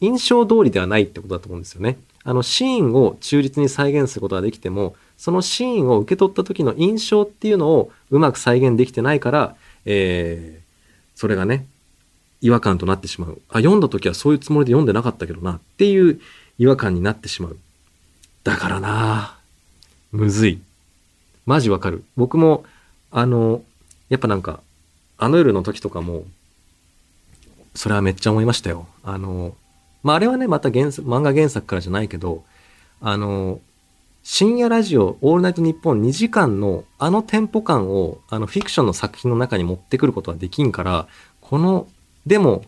[0.00, 1.96] 印象通りではないってことだと思うんですよね。
[2.24, 9.54] あのシーンを忠実に再現することができても、そのシーンを受け取った時の印象っていうのをうまく再現できてないから、
[9.84, 11.66] えー、それがね、
[12.40, 13.40] 違和感となってしまう。
[13.48, 16.20] あ、読んだ時はそういうつもりで読んでなかったけどなっていう
[16.58, 17.56] 違和感になってしまう。
[18.42, 19.38] だからな
[20.10, 20.60] むずい。
[21.48, 22.04] マジわかる。
[22.14, 22.64] 僕も、
[23.10, 23.62] あの、
[24.10, 24.60] やっぱなんか、
[25.16, 26.24] あの夜の時とかも、
[27.74, 28.86] それはめっちゃ思いましたよ。
[29.02, 29.56] あの、
[30.02, 32.44] まあ、あれはね、また原作、漫画原作からじゃないけど、
[33.00, 33.60] あの、
[34.22, 41.08] 深夜ラジオ、オールナイトニッポン2時間のあのテンポ感を、あのフィクションの作品の中に持ってくることはできんから、
[41.40, 41.88] この、
[42.26, 42.62] でも、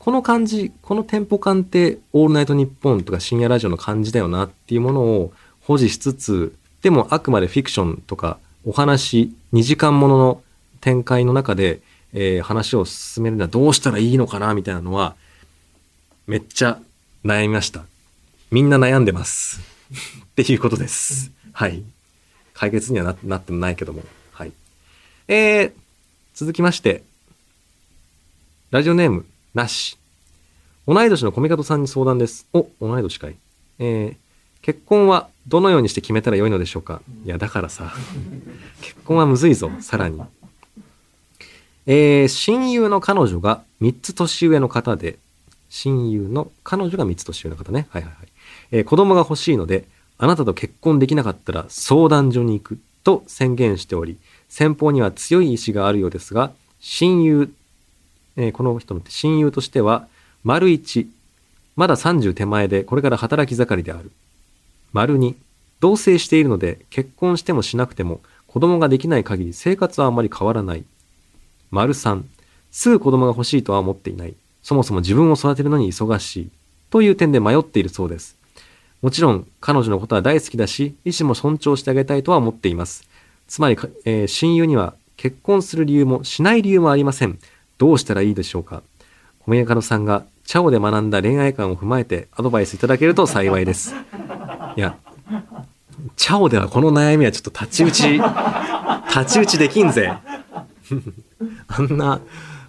[0.00, 10.42] この感じ、このテンポ感って、オールナイトニッポンとか深夜ラジオの感じだよなっていうものを保持しつつ、でもあくまでフィクションとかお話、2時間ものの
[10.82, 11.80] 展開の中で、
[12.12, 15.16] えー、話を進めるにはどうしたらいいのかなみたいなのは、
[16.26, 16.78] めっちゃ
[17.24, 17.86] 悩みました。
[18.50, 19.62] みんな悩んでます。
[19.96, 21.32] っていうことです。
[21.52, 21.82] はい。
[22.52, 24.02] 解決にはなってもないけども。
[24.32, 24.52] はい。
[25.28, 25.72] えー、
[26.34, 27.02] 続きまして、
[28.72, 29.96] ラジオネーム、なし。
[30.86, 32.46] 同い年のコミカドさんに相談です。
[32.52, 33.36] お、同い年かい。
[33.78, 34.23] えー、
[34.64, 37.02] 結婚はどのようにして決めたらよいのでしょうか？
[37.26, 37.92] いや、だからさ、
[38.80, 40.18] 結婚はむずいぞ、さらに。
[41.84, 45.18] えー、親友の彼女が3つ年上の方で、
[45.68, 47.88] 親友の彼女が3つ年上の方ね。
[47.90, 48.28] はいはいはい。
[48.70, 49.84] えー、子供が欲しいので、
[50.16, 54.16] あなたと結婚できなかったら相談所に行くと宣言しており、
[54.48, 57.52] 先方には強い意志があるようですが、親友、
[58.36, 60.08] えー、この人の親友としては、
[60.42, 61.06] 丸1、
[61.76, 64.10] まだ30手前でこれから働き盛りである。
[64.94, 65.34] 丸2、
[65.80, 70.84] 同棲しているので結婚してもしなくても子供ができない限り生活はあまり変わらない。
[71.72, 72.22] 丸3、
[72.70, 74.34] すぐ子供が欲しいとは思っていない。
[74.62, 76.50] そもそも自分を育てるのに忙しい。
[76.90, 78.36] という点で迷っているそうです。
[79.02, 83.08] もちろん彼女のことは大好きだし、意思も尊重してあげたいとは思っています。
[83.48, 87.40] つまり、えー、親友には結婚する理由もしない理由もありません。
[87.78, 88.84] どうしたらいいでしょうか
[89.40, 93.94] 小宮カノさんがチャオで学んだ恋愛観を踏まえてアドバイスいただけると幸いです。
[94.76, 94.96] いや、
[96.16, 100.12] チャオではこの悩みはちょっと太刀打ち、太刀打ちできんぜ。
[101.68, 102.20] あんな、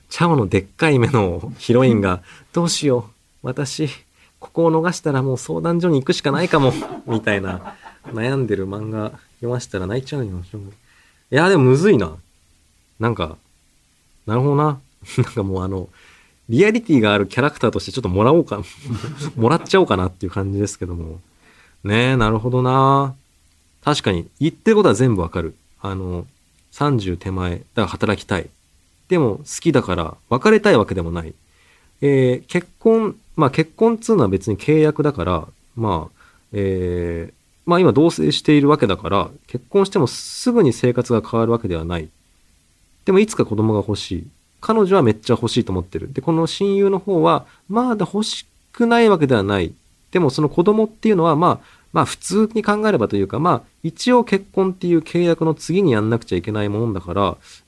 [0.09, 2.21] チャオのでっかい目のヒロインが、
[2.53, 3.09] どうしよ
[3.43, 3.89] う、私、
[4.39, 6.73] ここを逃したらもう相談所に行くしかないかも、
[7.05, 7.75] みたいな、
[8.13, 10.31] 悩んでる漫画読ませたら泣いちゃうよ。
[11.31, 12.15] いや、でもむずいな。
[12.99, 13.35] なんか、
[14.25, 14.79] なるほどな。
[15.17, 15.89] なんかもうあの、
[16.49, 18.62] リアリティがあるキャラクターとしてちょっともらおうか、
[19.36, 21.19] もらっちゃおうかなっていう感じですけども。
[21.84, 23.15] ねえ、なるほどな。
[23.84, 25.55] 確かに、言ってることは全部わかる。
[25.81, 26.25] あの、
[26.71, 28.49] 30手前、だから働きたい。
[29.08, 31.34] でも好きだから別れたいわけでもない。
[32.01, 36.21] えー、結婚、まあ結婚っつうのは別に契約だから、まあ、
[36.53, 37.34] えー、
[37.65, 42.10] まあ今同棲しているわけだから、結婚してもすぐに生活が変わるわけではない。
[43.05, 44.27] でもいつか子供が欲しい。
[44.65, 46.12] 彼女はめっちゃ欲しいと思ってる。
[46.12, 49.71] で、この親友の方は、まだ欲しくないわけではない。
[50.10, 57.13] でもその子供っていうのは、まあ、まあ普通に考えればというか、まあ一応結婚っていう契約の次にやんなくちゃいけないものだか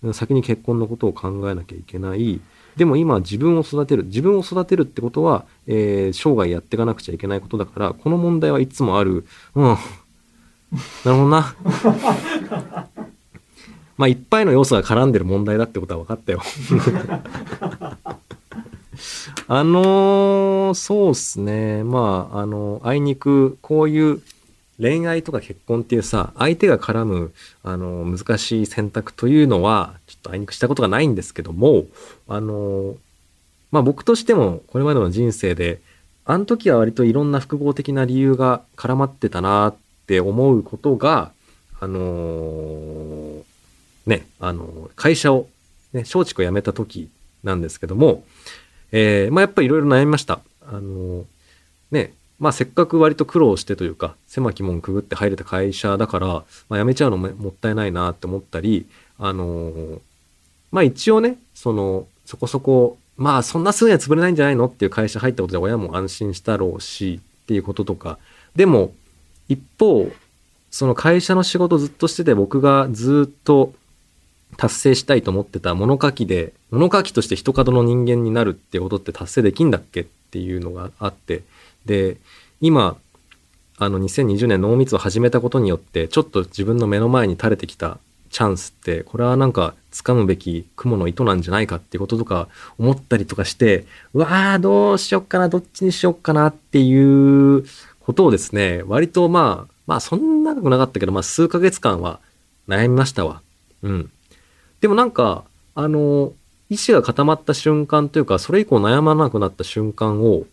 [0.01, 2.41] ら、先に結婚のことを考えなきゃいけない。
[2.75, 4.05] でも今自分を育てる。
[4.05, 9.27] 自分を育てるってことは、えー、生涯やっていかなくちゃいけないことだから、この問題はいつもある。
[9.53, 9.65] うん。
[11.05, 11.55] なるほどな。
[13.97, 16.41] まあいっぱいの要素が絡んでる問題だってことは分かったよ。
[19.49, 21.83] あのー、そうっすね。
[21.83, 24.21] まあ、あの、あいにく、こういう
[24.79, 27.33] 恋愛とか結婚っていうさ、相手が絡む、
[27.63, 31.85] あの、難しい選択というのは、ちょっとあいにくしたことがないんですけども、
[32.27, 32.95] あの、
[33.71, 35.81] まあ僕としても、これまでの人生で、
[36.25, 39.75] あの時は割といろんな複合的な理由が絡まってたなっ
[40.07, 41.31] て思うことが、
[41.79, 43.43] あのー、
[44.07, 45.47] ね、あの、会社を、
[45.93, 47.09] ね、松竹を辞めた時
[47.43, 48.23] なんですけども、
[48.91, 50.39] えー、まあ、やっぱりいろいろ悩みました。
[50.65, 51.25] あの、
[51.91, 56.27] ね、まあせっかく割と苦労してというか、狭き門くぐって入れた会社だから、
[56.69, 58.85] まあ辞めちゃうのももったいないなって思ったり、
[59.17, 60.01] あの
[60.71, 68.19] まあ一応ね、その、そこそこ、まあそんなすぐには潰れないんじゃないのっていう会社入ったことで親も安心したろうし、っていうこととか。
[68.55, 68.93] でも、
[69.47, 70.11] 一方、
[70.69, 73.73] その会社の仕事ずっとしてて僕がずっと
[74.55, 81.43] 達成したいと思ってた物書きで、物書きとして人角の人間になるってことって達成できんだっけっていうのがあって、
[81.85, 82.17] で、
[82.61, 82.97] 今、
[83.79, 87.99] あの2020年濃密を始めたことによって、ちょっと自分の目の前に垂れてきた
[88.31, 97.65] チャンスって、これはなんか掴むべき雲の糸なんじゃないかっていうこととか思ったりとかして、うわーどうしよっかな、どっちにしよっかなっていう
[97.99, 102.19] ことをですね、割とまあ、まあそんな長くなかったけど、まあ数ヶ月間は
[102.67, 103.41] 悩みましたわ。
[103.83, 104.11] うん。
[104.81, 105.43] でもなんか、
[105.75, 106.33] あの、
[106.69, 110.45] 意志が固まった瞬間というか、それ以降悩まなくなった瞬間を、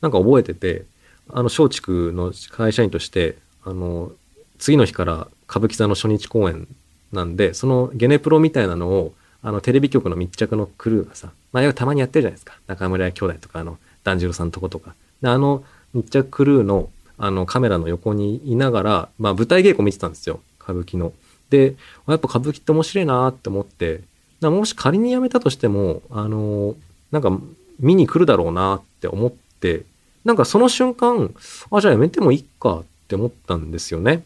[0.00, 0.84] なんか覚えてて、
[1.30, 4.12] あの、松竹の会社員として、あの、
[4.58, 6.66] 次の日から歌舞伎座の初日公演
[7.12, 12.54] なんで、そのゲネプロみたいなのを、あの、テレビ局の密着のクルーがさ、まあ、たまにやってるじゃないですか。
[12.66, 14.94] 中村屋兄弟とか、あの、團十郎さんとことか。
[15.22, 15.64] で、あの、
[15.94, 20.40] 密着クルーの、あの、カメラの横にいながら、まあ、舞台稽古見てたんですよ。
[20.60, 21.12] 歌舞伎の。
[21.50, 21.74] で、
[22.06, 24.02] やっぱ歌舞伎って面白いなって思って、
[24.40, 26.74] もし仮に辞めたとしても、あの、
[27.10, 27.36] なんか
[27.80, 29.84] 見に来るだろうなって思って、
[30.24, 31.34] なんかその瞬間、
[31.70, 34.24] あ、じゃあ辞めてもいいかって思ったんですよね。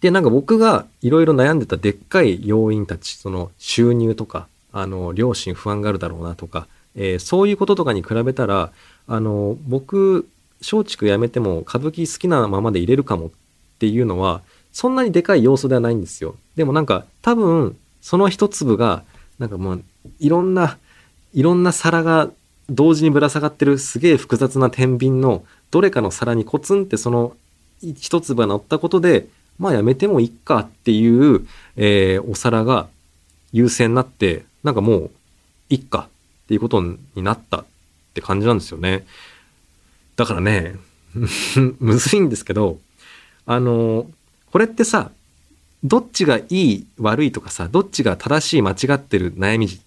[0.00, 8.72] で、なんか僕がいろいろ悩んでたでっかい要因たち、その収入とか、あの、両親不安があるだろうなとか、えーそういうこととかに比べたら、
[9.06, 10.28] あの、僕、
[10.60, 13.30] 松竹辞めても歌舞伎好きなままで入れるかもっ
[13.78, 16.36] ていうのは、そんなにでかい要素ではないんですよ。
[16.56, 19.02] でもなんか多分その一粒が
[19.38, 19.82] なんかもう
[20.18, 20.78] いろんな
[21.34, 22.30] いろんな皿が
[22.70, 27.34] 同時にぶら下がってるすげえ複雑な天秤のどれかの皿にコツンってその
[27.80, 29.26] 一粒が乗ったことで
[29.58, 32.88] まあやめてもいいかっていう、えーお皿が
[33.52, 35.10] 優先になってなんかもう
[35.70, 36.08] いっか
[36.44, 37.64] っていうことになったっ
[38.14, 39.06] て感じなんですよね。
[40.16, 40.76] だからね
[41.80, 42.78] むずいんですけど
[43.46, 44.06] あの
[44.50, 45.10] これってさ、
[45.84, 49.78] どっちがいい悪いとかさ、どっちが正しい間違ってる悩みっ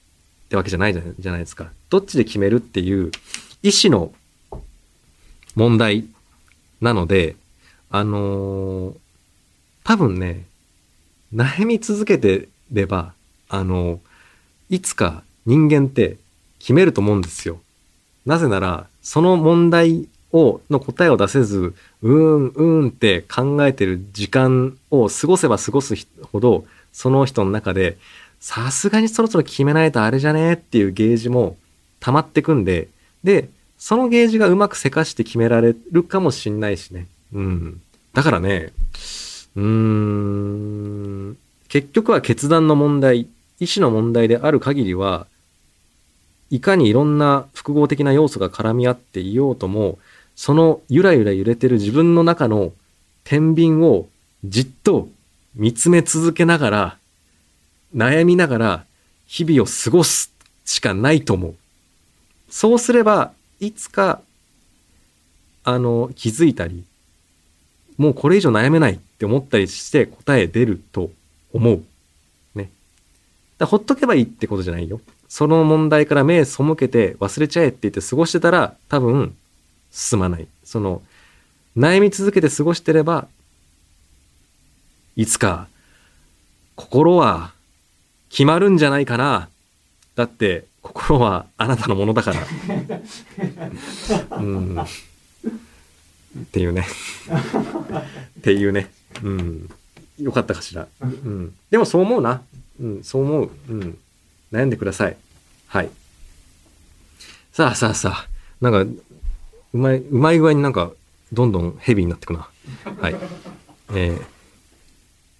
[0.49, 1.71] てわけじゃないじゃないですか。
[1.89, 3.11] どっちで決めるっていう
[3.63, 4.13] 意思の
[5.55, 6.05] 問題
[6.79, 7.35] なので、
[7.89, 8.95] あのー
[9.83, 10.45] 多分ね、
[11.33, 13.13] 悩み続けてれば、
[13.49, 13.99] あの
[14.69, 16.17] いつか人間って
[16.59, 17.59] 決めると思うんですよ。
[18.25, 25.95] なぜなら、その問題を、の答えを出せず、うーん、うーんって考えてる時間を過ごせば過ごす
[26.31, 27.97] ほど、その人の中で、
[28.39, 31.57] さすがにそろそろ決めないとあれじゃねっていうゲージも
[31.99, 32.87] 溜まってくんで、
[33.23, 37.07] で、そのゲージがうまくせかして決められるかもしんないしね。
[37.33, 37.81] うん。
[38.13, 38.73] だからね、
[39.55, 43.27] うーん、結局は決断の問題、
[43.59, 45.27] 意思の問題である限りは、
[46.49, 49.99] いかにいろんな複合的な要素が絡み合っていようとも、
[50.41, 52.73] そのゆらゆら揺れてる自分の中の
[53.23, 54.07] 天秤を
[54.43, 55.07] じっと
[55.53, 56.97] 見つめ続けながら、
[57.95, 58.85] 悩みながら
[59.27, 60.33] 日々を過ごす
[60.65, 61.55] しかないと思う。
[62.49, 64.19] そうすれば、いつか、
[65.63, 66.85] あの、気づいたり、
[67.99, 71.11] もうこれ以上悩めないって思ったりして答え出ると
[71.53, 71.83] 思う。
[72.55, 72.71] ね。
[73.59, 75.01] だほっとけばいいってことじゃないよ。
[75.29, 79.35] その問題から目背けて忘れちゃえって言って過ごしてたら多分
[79.91, 80.47] 進まない。
[80.63, 81.01] その、
[81.77, 83.27] 悩み続けて過ごしてれば、
[85.15, 85.67] いつか
[86.75, 87.51] 心は
[88.29, 89.49] 決まるんじゃないかな。
[90.15, 92.41] だって心はあなたのものだから。
[94.37, 94.79] うん。
[94.79, 94.85] っ
[96.51, 96.85] ていうね。
[98.39, 98.89] っていうね。
[99.21, 99.69] うん。
[100.19, 100.87] よかったかしら。
[101.01, 101.53] うん。
[101.69, 102.41] でもそう思うな。
[102.79, 103.51] うん、そう思う。
[103.69, 103.97] うん。
[104.51, 105.17] 悩んでください。
[105.67, 105.89] はい。
[107.51, 108.27] さあさあさあ。
[108.61, 108.91] なんか、
[109.73, 110.91] うまい、うまい具合になんか、
[111.31, 112.49] どんどんヘビーになってくな。
[112.99, 113.15] はい。
[113.93, 114.21] えー、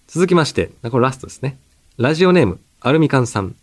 [0.08, 1.58] 続きまして、これラストですね。
[1.98, 3.54] ラジオネーム、アルミカンさん。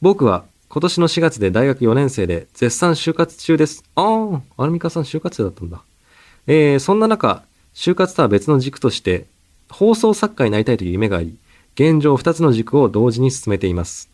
[0.00, 3.82] 僕は今年の4月で大学4年生で絶賛就活中です。
[3.94, 5.82] ああ、アルミカンさん就活生だったんだ。
[6.46, 7.42] えー、そんな中、
[7.74, 9.26] 就活とは別の軸として、
[9.70, 11.36] 放送作家になりたいという夢があり、
[11.74, 14.10] 現状2つの軸を同時に進めています。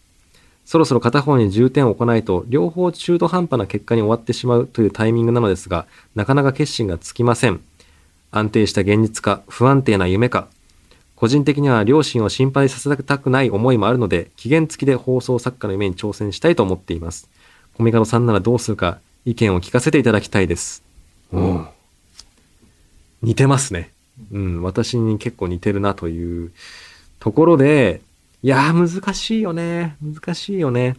[0.64, 7.60] そろそろ片方に重点を置かないと、両方中途半端な結果に終わってしまうというタイミングなのですが、なかなか決心がつきません。
[8.30, 10.48] 安定した現実か、不安定な夢か。
[11.16, 17.28] 個人的には両親を心配させたくない思いもあるので、期限付きで放送作家の夢に挑戦したいと思っています。
[17.74, 20.82] コミカドさんならどうするか、意見を聞かせていただきたいです。
[21.32, 21.66] うん
[23.24, 23.90] 似てますね。
[24.32, 26.52] うん、私に結構似てるなという
[27.18, 28.02] ところで、
[28.44, 29.96] いやー難しいよね。
[30.02, 30.96] 難しいよね。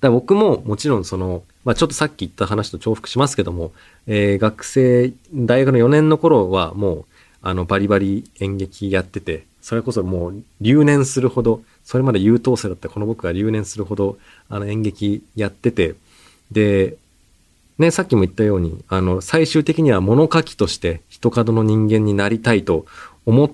[0.00, 3.72] だ僕ももちろんその、まあ、ちょっとさっき言った話と重複しますけども、
[4.06, 7.04] えー、学生、大学の4年の頃はもう、
[7.42, 14.16] あの、バリバリ演劇やってて、それこそもう留年するほど、それまで優等生だったこの僕が留年するほど、
[14.48, 15.94] あの演劇やってて、
[16.50, 16.96] で、
[17.76, 22.86] ね、さっきも言ったように、あの、最終的には物書きとして人角の人間になりたいと
[23.26, 23.50] 思っ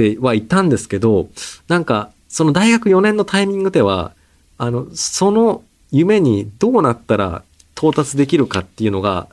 [0.00, 1.28] てはいたんですけど、
[1.68, 4.14] なんか、その大学4年のタイミングでは、
[4.58, 7.42] あの、その夢にどうなったら
[7.76, 9.28] 到達できるかっていうのが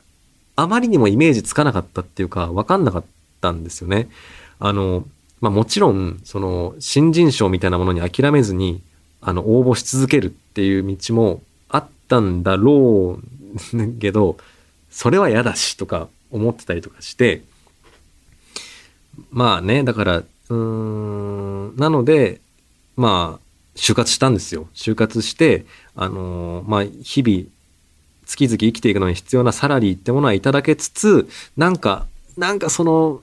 [0.56, 3.04] あまりにもイメージつかなかったっていうか、わかんなかっ
[3.40, 4.08] たんですよね。
[4.58, 5.06] あの、
[5.40, 8.82] まあ、もちろん、その、新人賞みたいなものに諦めずに、
[9.20, 13.20] あの、応募し続けるっていう道もあったんだろ
[13.72, 14.36] うけど、
[14.90, 17.42] それは嫌だしとか思ってたりとかして、
[19.30, 20.22] まあね、だから、
[20.54, 22.40] なので、
[22.96, 24.68] まあ、就活したんですよ。
[24.74, 27.46] 就活して、あのー、まあ、日々、
[28.26, 33.22] 月々生きていくのに必要なサラリーってものはいただけつつ、なんか、なんかその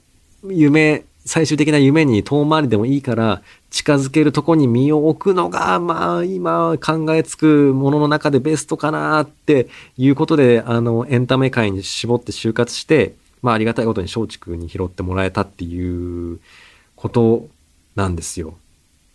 [0.50, 9.68] 夢、最終的な夢に遠回りでもいいから近づけるとこに身を置くのが、まあ今考えつくものの中でベストかなって
[9.98, 16.40] いうことで、あの、エンタメ界に絞って就活して、まあありがたいことに松竹に拾ってもらえたっていう
[16.96, 17.48] こと
[17.96, 18.58] なんですよ。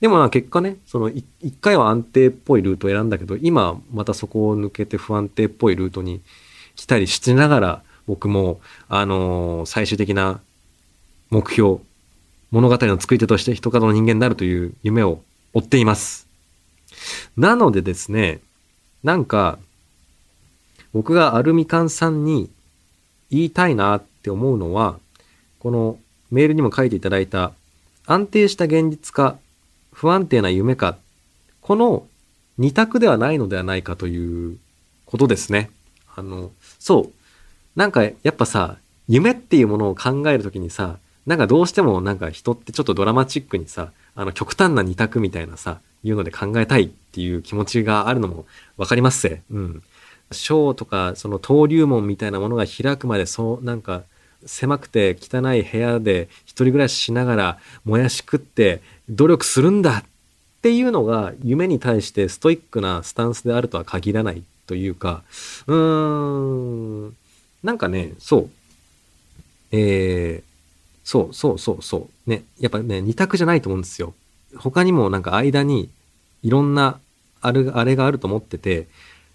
[0.01, 1.25] でも結果ね、その一
[1.61, 6.23] 回は安定っぽいルートを選んだけど、今またそこを抜けて不安定っぽいルートに
[6.75, 10.41] 来たりしながら、僕も、あのー、最終的な
[11.29, 11.81] 目標、
[12.51, 15.21] 物語の作り手として人角の人間になるという夢を
[15.53, 16.27] 追っています。
[17.37, 18.41] なのでですね、
[19.05, 19.59] なんか、
[20.93, 22.51] 僕がアルミカンさんに
[23.31, 24.99] 言いたいなって思うのは、
[25.61, 25.99] この
[26.31, 27.53] メールにも書いていただいた
[28.11, 29.39] 安定した現実化
[29.93, 30.99] 不安定な夢か、
[31.61, 32.09] この
[32.59, 34.59] 二択ではないのではないかという
[35.07, 35.71] ことですね。
[36.17, 36.51] あの、
[36.81, 37.13] そう。
[37.77, 48.45] なんかやっぱさ、夢っていうものを考えるときにさ、なんかどうしてもなんか人ってちょっとドラマチックにさ、あの極端な二択みたいなさ、いうので考えたいっていう気持ちがあるのも
[48.77, 49.43] わかりますせ。
[49.53, 49.83] うん。
[50.33, 54.03] ショーとか、その登竜門みたいなものが開くまで、そう、なんか、
[54.47, 60.05] 狭くて汚い部屋で一人暮らししながら、もやし食って努力するんだっ
[60.63, 65.23] ていうのが夢に対してストイックなスタンスであるとは限らないというか、
[65.67, 67.17] うーん、
[67.63, 68.51] なんかね、そう。
[69.73, 70.51] えー、
[71.05, 72.31] そうそうそうそう。
[72.31, 74.15] ね、やっぱね、二択じゃないと思うんですよ。
[74.57, 75.89] 他にもなんか間に
[76.43, 76.99] いろんな
[77.41, 78.87] ある、あれがあると思ってて、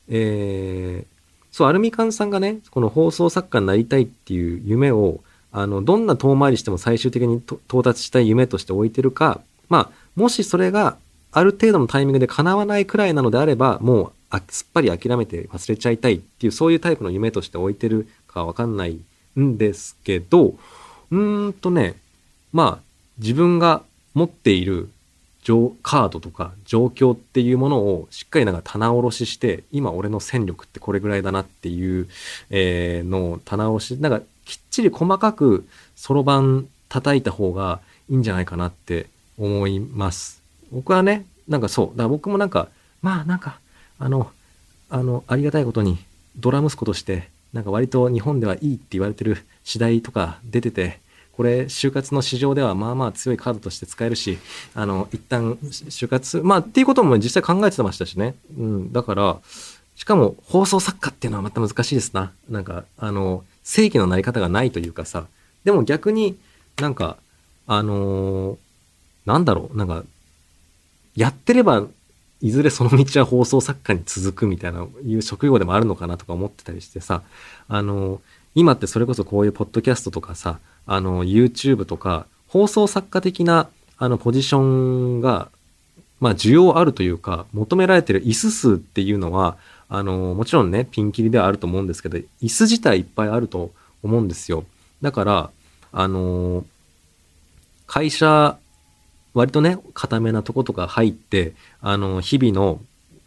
[0.10, 1.15] えー、
[1.56, 5.22] そう、アルミカンさんがね、この放送作家になりたいっていう夢を、
[5.54, 9.40] あの、どんな遠回りしても最終的に到達したい夢として置いてるか、
[9.70, 10.98] まあ、もしそれが
[11.32, 19.00] ある程度のタイミングで叶わないくらいなのであれば、もうあすっぱり諦めて忘れちゃいたいっていう、そういうタイプの夢として置いてるかわかんない
[19.40, 20.56] んですけど、
[21.10, 21.96] うーんとね、
[22.52, 22.84] まあ、
[23.18, 23.82] 自分が
[24.14, 24.90] 持っている
[25.84, 32.08] カードとか状況っていうものをしっかりなんか棚卸しして、今俺の戦力ってこれぐらいだなっていう、
[32.50, 37.80] えー、のを棚卸し、なんかきっちり細かくそろばん叩いた方が
[38.10, 40.42] いいんじゃないかなって思います。
[40.72, 41.88] 僕はね、なんかそう。
[41.90, 42.70] だから僕もなんか、
[43.02, 43.60] まあなんか、
[44.00, 44.32] あの、
[44.90, 46.00] あの、ありがたいことに
[46.38, 51.00] ドラ息子として、なんか割と日本ではいいって言われてる次第とか出てて、
[51.36, 54.38] これ、就活の市場ではまあまあ強いカードとして使えるし、
[54.74, 58.36] あの、一旦就活、まあっていうことも実際考えてましたしね。
[58.58, 58.94] うん。
[58.94, 59.38] だから、
[59.96, 62.32] しかも放送作家っていうのはまた難しいですな。
[62.50, 65.26] なんか、あの、正規のなり方がないというかさ、
[65.64, 66.38] でも逆に
[66.80, 67.18] なんか、
[67.68, 68.58] あのー、
[69.26, 70.04] なんだろう、なんか、
[71.16, 71.86] やってれば、
[72.42, 77.24] いずれその道は放送作家に続くみたいな、いう職業でもあるのかなとか思ってたりしてさ、
[77.68, 78.20] あのー、
[78.56, 84.60] 今ってそれこそこういうポッドキャストとかさ、あの、YouTube とか、放送作家的な、あの、ポジショ
[85.18, 85.50] ンが、
[86.22, 89.58] まあ、需要あるというか、求められてる椅子数っていうのは、
[89.90, 94.64] あの、もちろんね、ピンキリではあると思うんですけど、椅子自体いっぱいあると思うんですよ。
[95.02, 95.50] だから、
[95.92, 96.66] あの、
[97.88, 98.58] 会社、
[99.34, 102.80] 割とね、固めなとことか入って、あの、日々の、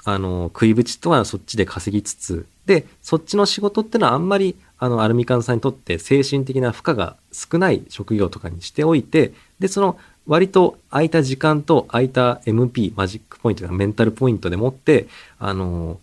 [0.04, 15.08] あの、食いぶちとはそっちで稼ぎつつ、で、そっちの仕事ってのはあんまりあの、アルミカンさんにとって精神的な負荷が少ない職業とかにしておいて、で、その割と空いた時間と空いた MP、マジックポイントがメンタルポイントでもって、
[15.38, 15.98] あの、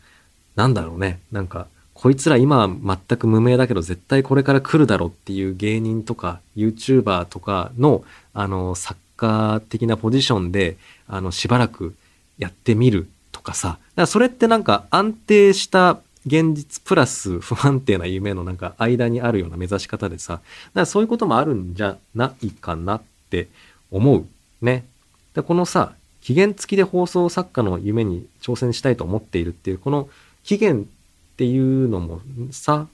[0.56, 8.04] なんだろうね、なんか、こいつら今は全く無名だけど絶対これから来るだろうっていう芸人とか YouTuber とかの
[8.34, 11.96] あの作家的なポジションであのしばらく
[12.38, 13.70] やってみるとかさ。
[13.70, 20.34] だからそれってなんか安定した現実プラス不安定な夢のなんか間にあるような目指し方でさ。
[20.34, 23.48] だからそういうこともあるんじゃないかなって
[23.92, 24.26] 思う。
[24.62, 24.86] ね。
[25.34, 30.10] でこのさ、期限付きで放送作家の夢に挑戦したいと思っているっていう、この
[30.44, 30.86] 期限っ
[31.38, 32.22] ていうのも
[32.52, 32.88] さ、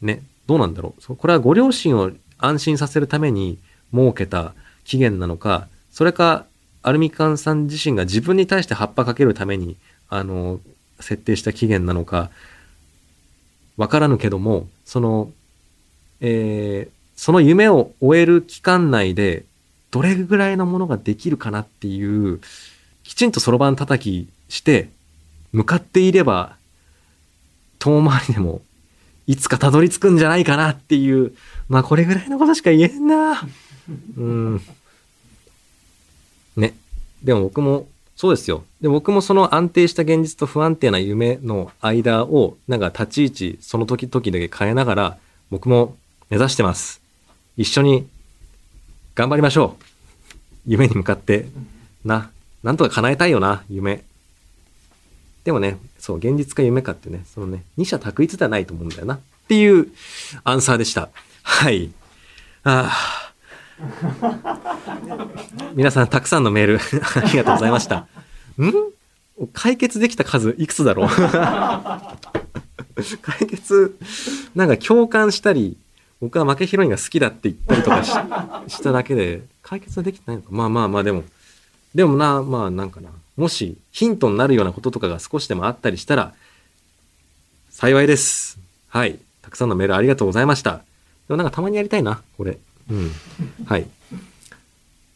[0.00, 1.16] ね、どうなんだろう？
[1.16, 3.58] これはご両親を安心させるために
[3.94, 4.54] 設けた
[4.84, 6.46] 期限なのか、それか、
[6.82, 9.76] アルミカンさん自身が自分に対して葉っぱかけるために、
[10.08, 10.60] あの、
[11.00, 12.30] 設定した期限なのか、
[13.76, 15.30] わからぬけども、その、
[16.20, 19.44] えー、その夢を終える期間内で、
[19.90, 22.40] どれぐらいのものができるかなっていう、
[23.02, 24.88] きちんとそろばん叩きして、
[25.52, 26.56] 向かっていれば、
[27.78, 28.62] 遠回りでも、
[29.26, 31.32] いつかたどり着くんじゃないかなっていう、
[31.68, 33.42] まあこれぐらいのことしか言えんな。
[34.16, 34.62] うん。
[36.56, 36.74] ね。
[37.22, 37.86] でも僕も、
[38.16, 38.64] そうですよ。
[38.80, 45.18] で、僕もその安定した現実と不安定な夢の間を、なんか立ち位置、その時々だけ変えながら、
[45.50, 45.96] 僕も
[46.30, 47.02] 目指してます。
[47.58, 48.08] 一緒に
[49.14, 49.84] 頑張りましょう。
[50.66, 51.46] 夢に向かって、
[52.06, 52.30] な、
[52.62, 54.02] なんとか叶えたいよな、夢。
[55.44, 59.16] でもね、そう、現実か夢かってね、そのね、二者択一ではないと思うんだよな。
[59.16, 59.88] っていう
[60.42, 61.10] アンサーでした。
[61.42, 61.90] はい。
[62.64, 63.25] ああ。
[65.74, 66.78] 皆さんたくさんのメール
[67.16, 68.06] ありがとうございました。
[68.58, 68.72] ん？
[69.52, 71.08] 解決できた数いくつだろう？
[73.20, 73.96] 解決、
[74.54, 75.76] なんか共感したり、
[76.20, 78.10] 僕は負けヒロインが好きだって言ったりとかし
[78.76, 80.48] しただけで、解決はできてないのか。
[80.50, 81.24] まあまあまあでも、
[81.94, 86.32] でもな、まあなんかな、もしヒントになるようなこととかが少しでもあったりしたら、
[87.70, 88.58] 幸いです。
[88.88, 89.18] はい。
[89.42, 90.76] たくさんのメールありがとうございました。
[90.76, 90.82] で
[91.28, 92.58] もなんかたまにやりたいな、これ。
[92.90, 93.10] うん。
[93.66, 93.86] はい。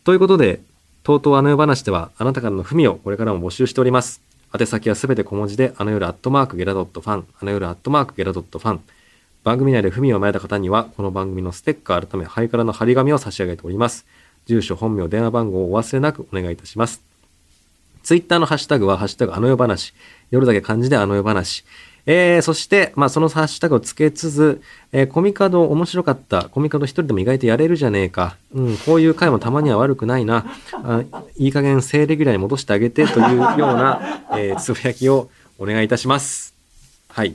[0.05, 0.61] ということで、
[1.03, 4.21] とうとうあの世話では、あなたからの文をこれからも募集しております。
[4.59, 8.81] 宛先はすべて小文字で、あの夜アットマークゲラドットファン、あの夜アットマークゲラドットファン。
[9.43, 14.05] 番組内で文をまいた方には、この番組のステッカー改め、ハイカラの張り紙を差し上げております。
[14.47, 17.01] 住所、本名、電話番号をお忘れなくお願いいたします。
[18.03, 19.95] ツイッターのハッシュタグは、ハッシュタグあの世話。
[20.31, 21.65] 夜だけ漢字であの世話。
[22.07, 26.49] えー、そして、まあ、そのハッシュタグをつけつつ、えー、コミカド面白かった。
[26.49, 28.37] コミカド一人でも意外とやれるじゃねえか。
[28.55, 30.47] うん、こういう回もたまには悪くないな。
[30.73, 31.03] あ
[31.37, 36.55] いい加減正レギュラーに戻してあげてというような、えー、つぶやきをお願いいたします。
[37.09, 37.35] はい。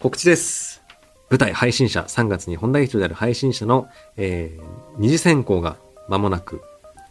[0.00, 0.82] 告知です。
[1.30, 4.64] 舞台配信者、3月に本田劇場である配信者の、えー、
[4.98, 5.76] 二次選考が
[6.08, 6.60] 間もなく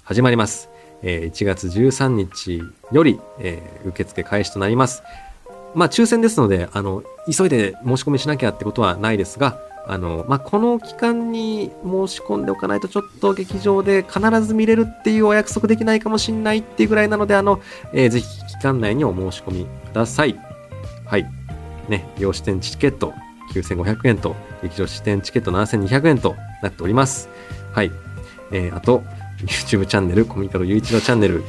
[0.04, 0.70] 始まります。
[1.02, 3.20] えー、1月13日より、
[3.86, 5.04] 受付開始となります。
[5.76, 17.60] まあ、抽選ですので、あの、急いで申し込みしなきゃってことはないですが、あの、まあ、この期間に申し込んでおかないとちょっと劇場で必ず見れるっていうお約束できないかもしんないっていうぐらいなので、あの、
[17.92, 20.40] えー、ぜひ期間内にお申し込みください。
[21.06, 21.26] はい。
[21.90, 23.14] ね、洋支店チケット
[23.54, 27.30] 9500円と、劇場支店チケット7200円となっております。
[27.74, 27.92] はい。
[28.52, 29.04] えー、あと、
[29.46, 31.44] YouTube チャンネル、コミカルゆういちろチャンネル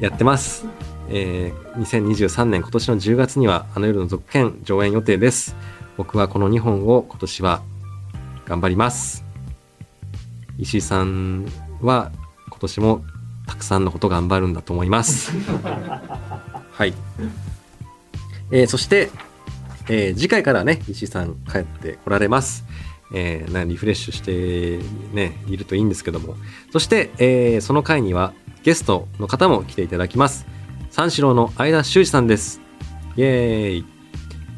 [0.00, 0.66] やってます。
[1.12, 5.56] えー、2023年今年の10月にはあの夜の続編上演予定です。
[5.96, 7.62] 僕はこの2本を今年は
[8.46, 9.24] 頑張ります。
[10.56, 11.46] 石井さん
[11.80, 12.12] は
[12.48, 13.04] 今年も
[13.48, 15.32] たくさんのこと頑張るんだと思います。
[16.70, 16.94] はい。
[18.52, 19.10] えー、そして、
[19.88, 22.64] えー、次回からね、石井さん帰ってこられます。
[23.12, 24.78] えー、なリフレッシュして
[25.12, 26.36] ね、いるといいんですけども。
[26.70, 28.32] そして、えー、その回には
[28.62, 30.46] ゲストの方も来ていただきます。
[30.90, 32.60] 三四郎の相田修二さんです。
[33.16, 33.84] イエーイ。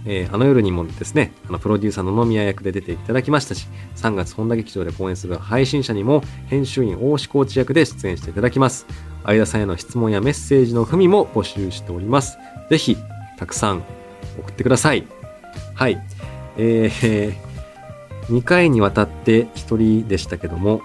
[0.05, 8.87] えー、あの夜にもですね、あのプロデューサーの野宮役で出ていただきましたし、3月本田劇場で公演する配信者にも編集員大志コーチ役で出演していただきます。
[9.25, 12.39] 相田さんへの質問やメッセージの文も募集しております。
[12.69, 12.97] ぜひ、
[13.39, 13.85] たくさん
[14.41, 15.07] 送ってください。
[15.75, 16.03] はい。
[16.57, 17.35] えー、
[18.29, 20.81] 2回にわたって1人でしたけども、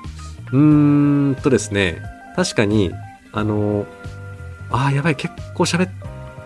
[0.52, 2.02] うーんとですね、
[2.36, 2.92] 確かに、
[3.32, 3.86] あの
[4.72, 5.90] ああ、やばい、結構喋っ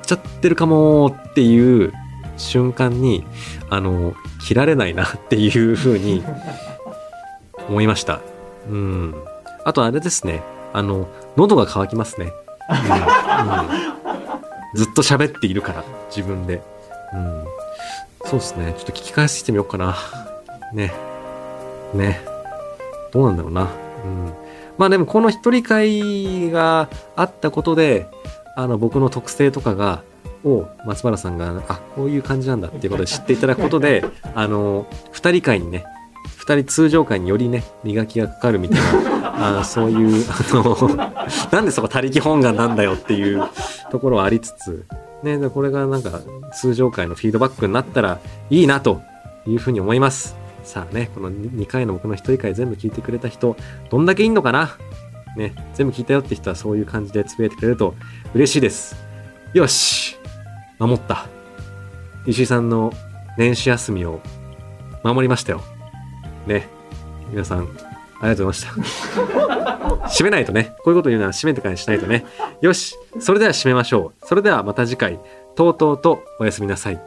[0.03, 1.93] ちゃってるかもっていう
[2.38, 3.26] 瞬間に、
[3.69, 6.24] あの、切られないなっていう風に
[7.67, 8.22] 思いました。
[8.69, 9.15] うん。
[9.63, 10.41] あとあれですね、
[10.74, 11.07] あの、
[11.38, 12.32] 喉が渇きますね。
[12.69, 13.67] うん、うん、
[14.76, 15.84] ずっと喋っているから、
[16.15, 16.61] 自分で。
[17.13, 17.45] うん。
[18.26, 18.74] そうですね。
[18.78, 19.95] ちょっと聞き返してみようかな。
[20.74, 20.93] ね。
[21.93, 22.22] ね。
[23.11, 23.67] どうなんだろうな。
[24.05, 24.34] うん。
[24.78, 28.07] まあでもこの一人会があったことで、
[28.55, 30.03] あの僕の特性とかが
[30.43, 34.05] を松原さんが、あ、こういう感じなんだっていうことで知っていただくことで、
[34.36, 35.86] あの、二人会にね、
[36.38, 38.80] 二人通常会によりね、磨きがかかるみたい
[39.22, 40.95] な、あそういう、あの、
[41.51, 43.43] なんでそこ他力本願なんだよっていう
[43.91, 44.86] ところはありつつ、
[45.24, 46.19] ね、でこれがなんか
[46.53, 48.19] 通常会のフィードバックになったら
[48.49, 49.01] いいなと
[49.45, 50.41] いうふうに思います。
[50.64, 53.55] さあね、この2回の僕の一人会全部聞いてくれた人、
[53.89, 54.78] どんだけいんのかな？
[55.36, 57.95] ね、全部聞いたよって人はそういう感じでつぶやいてくれると
[58.34, 58.95] 嬉しいです。
[59.53, 60.18] よし
[60.80, 61.28] 守った。
[62.26, 62.91] 石井さんの
[63.38, 64.20] 年始休みを
[65.03, 65.62] 守りましたよ。
[66.45, 66.68] ね。
[67.30, 67.64] 皆さん、あ
[68.24, 69.22] りがとうございました。
[70.07, 70.74] 締めないとね。
[70.84, 72.26] こういうこと言うなら締めてからにしないとね。
[72.62, 72.95] よし。
[73.20, 74.26] それでは締めましょう。
[74.26, 75.20] それではまた次回、
[75.55, 77.01] とうとうとおやすみなさい。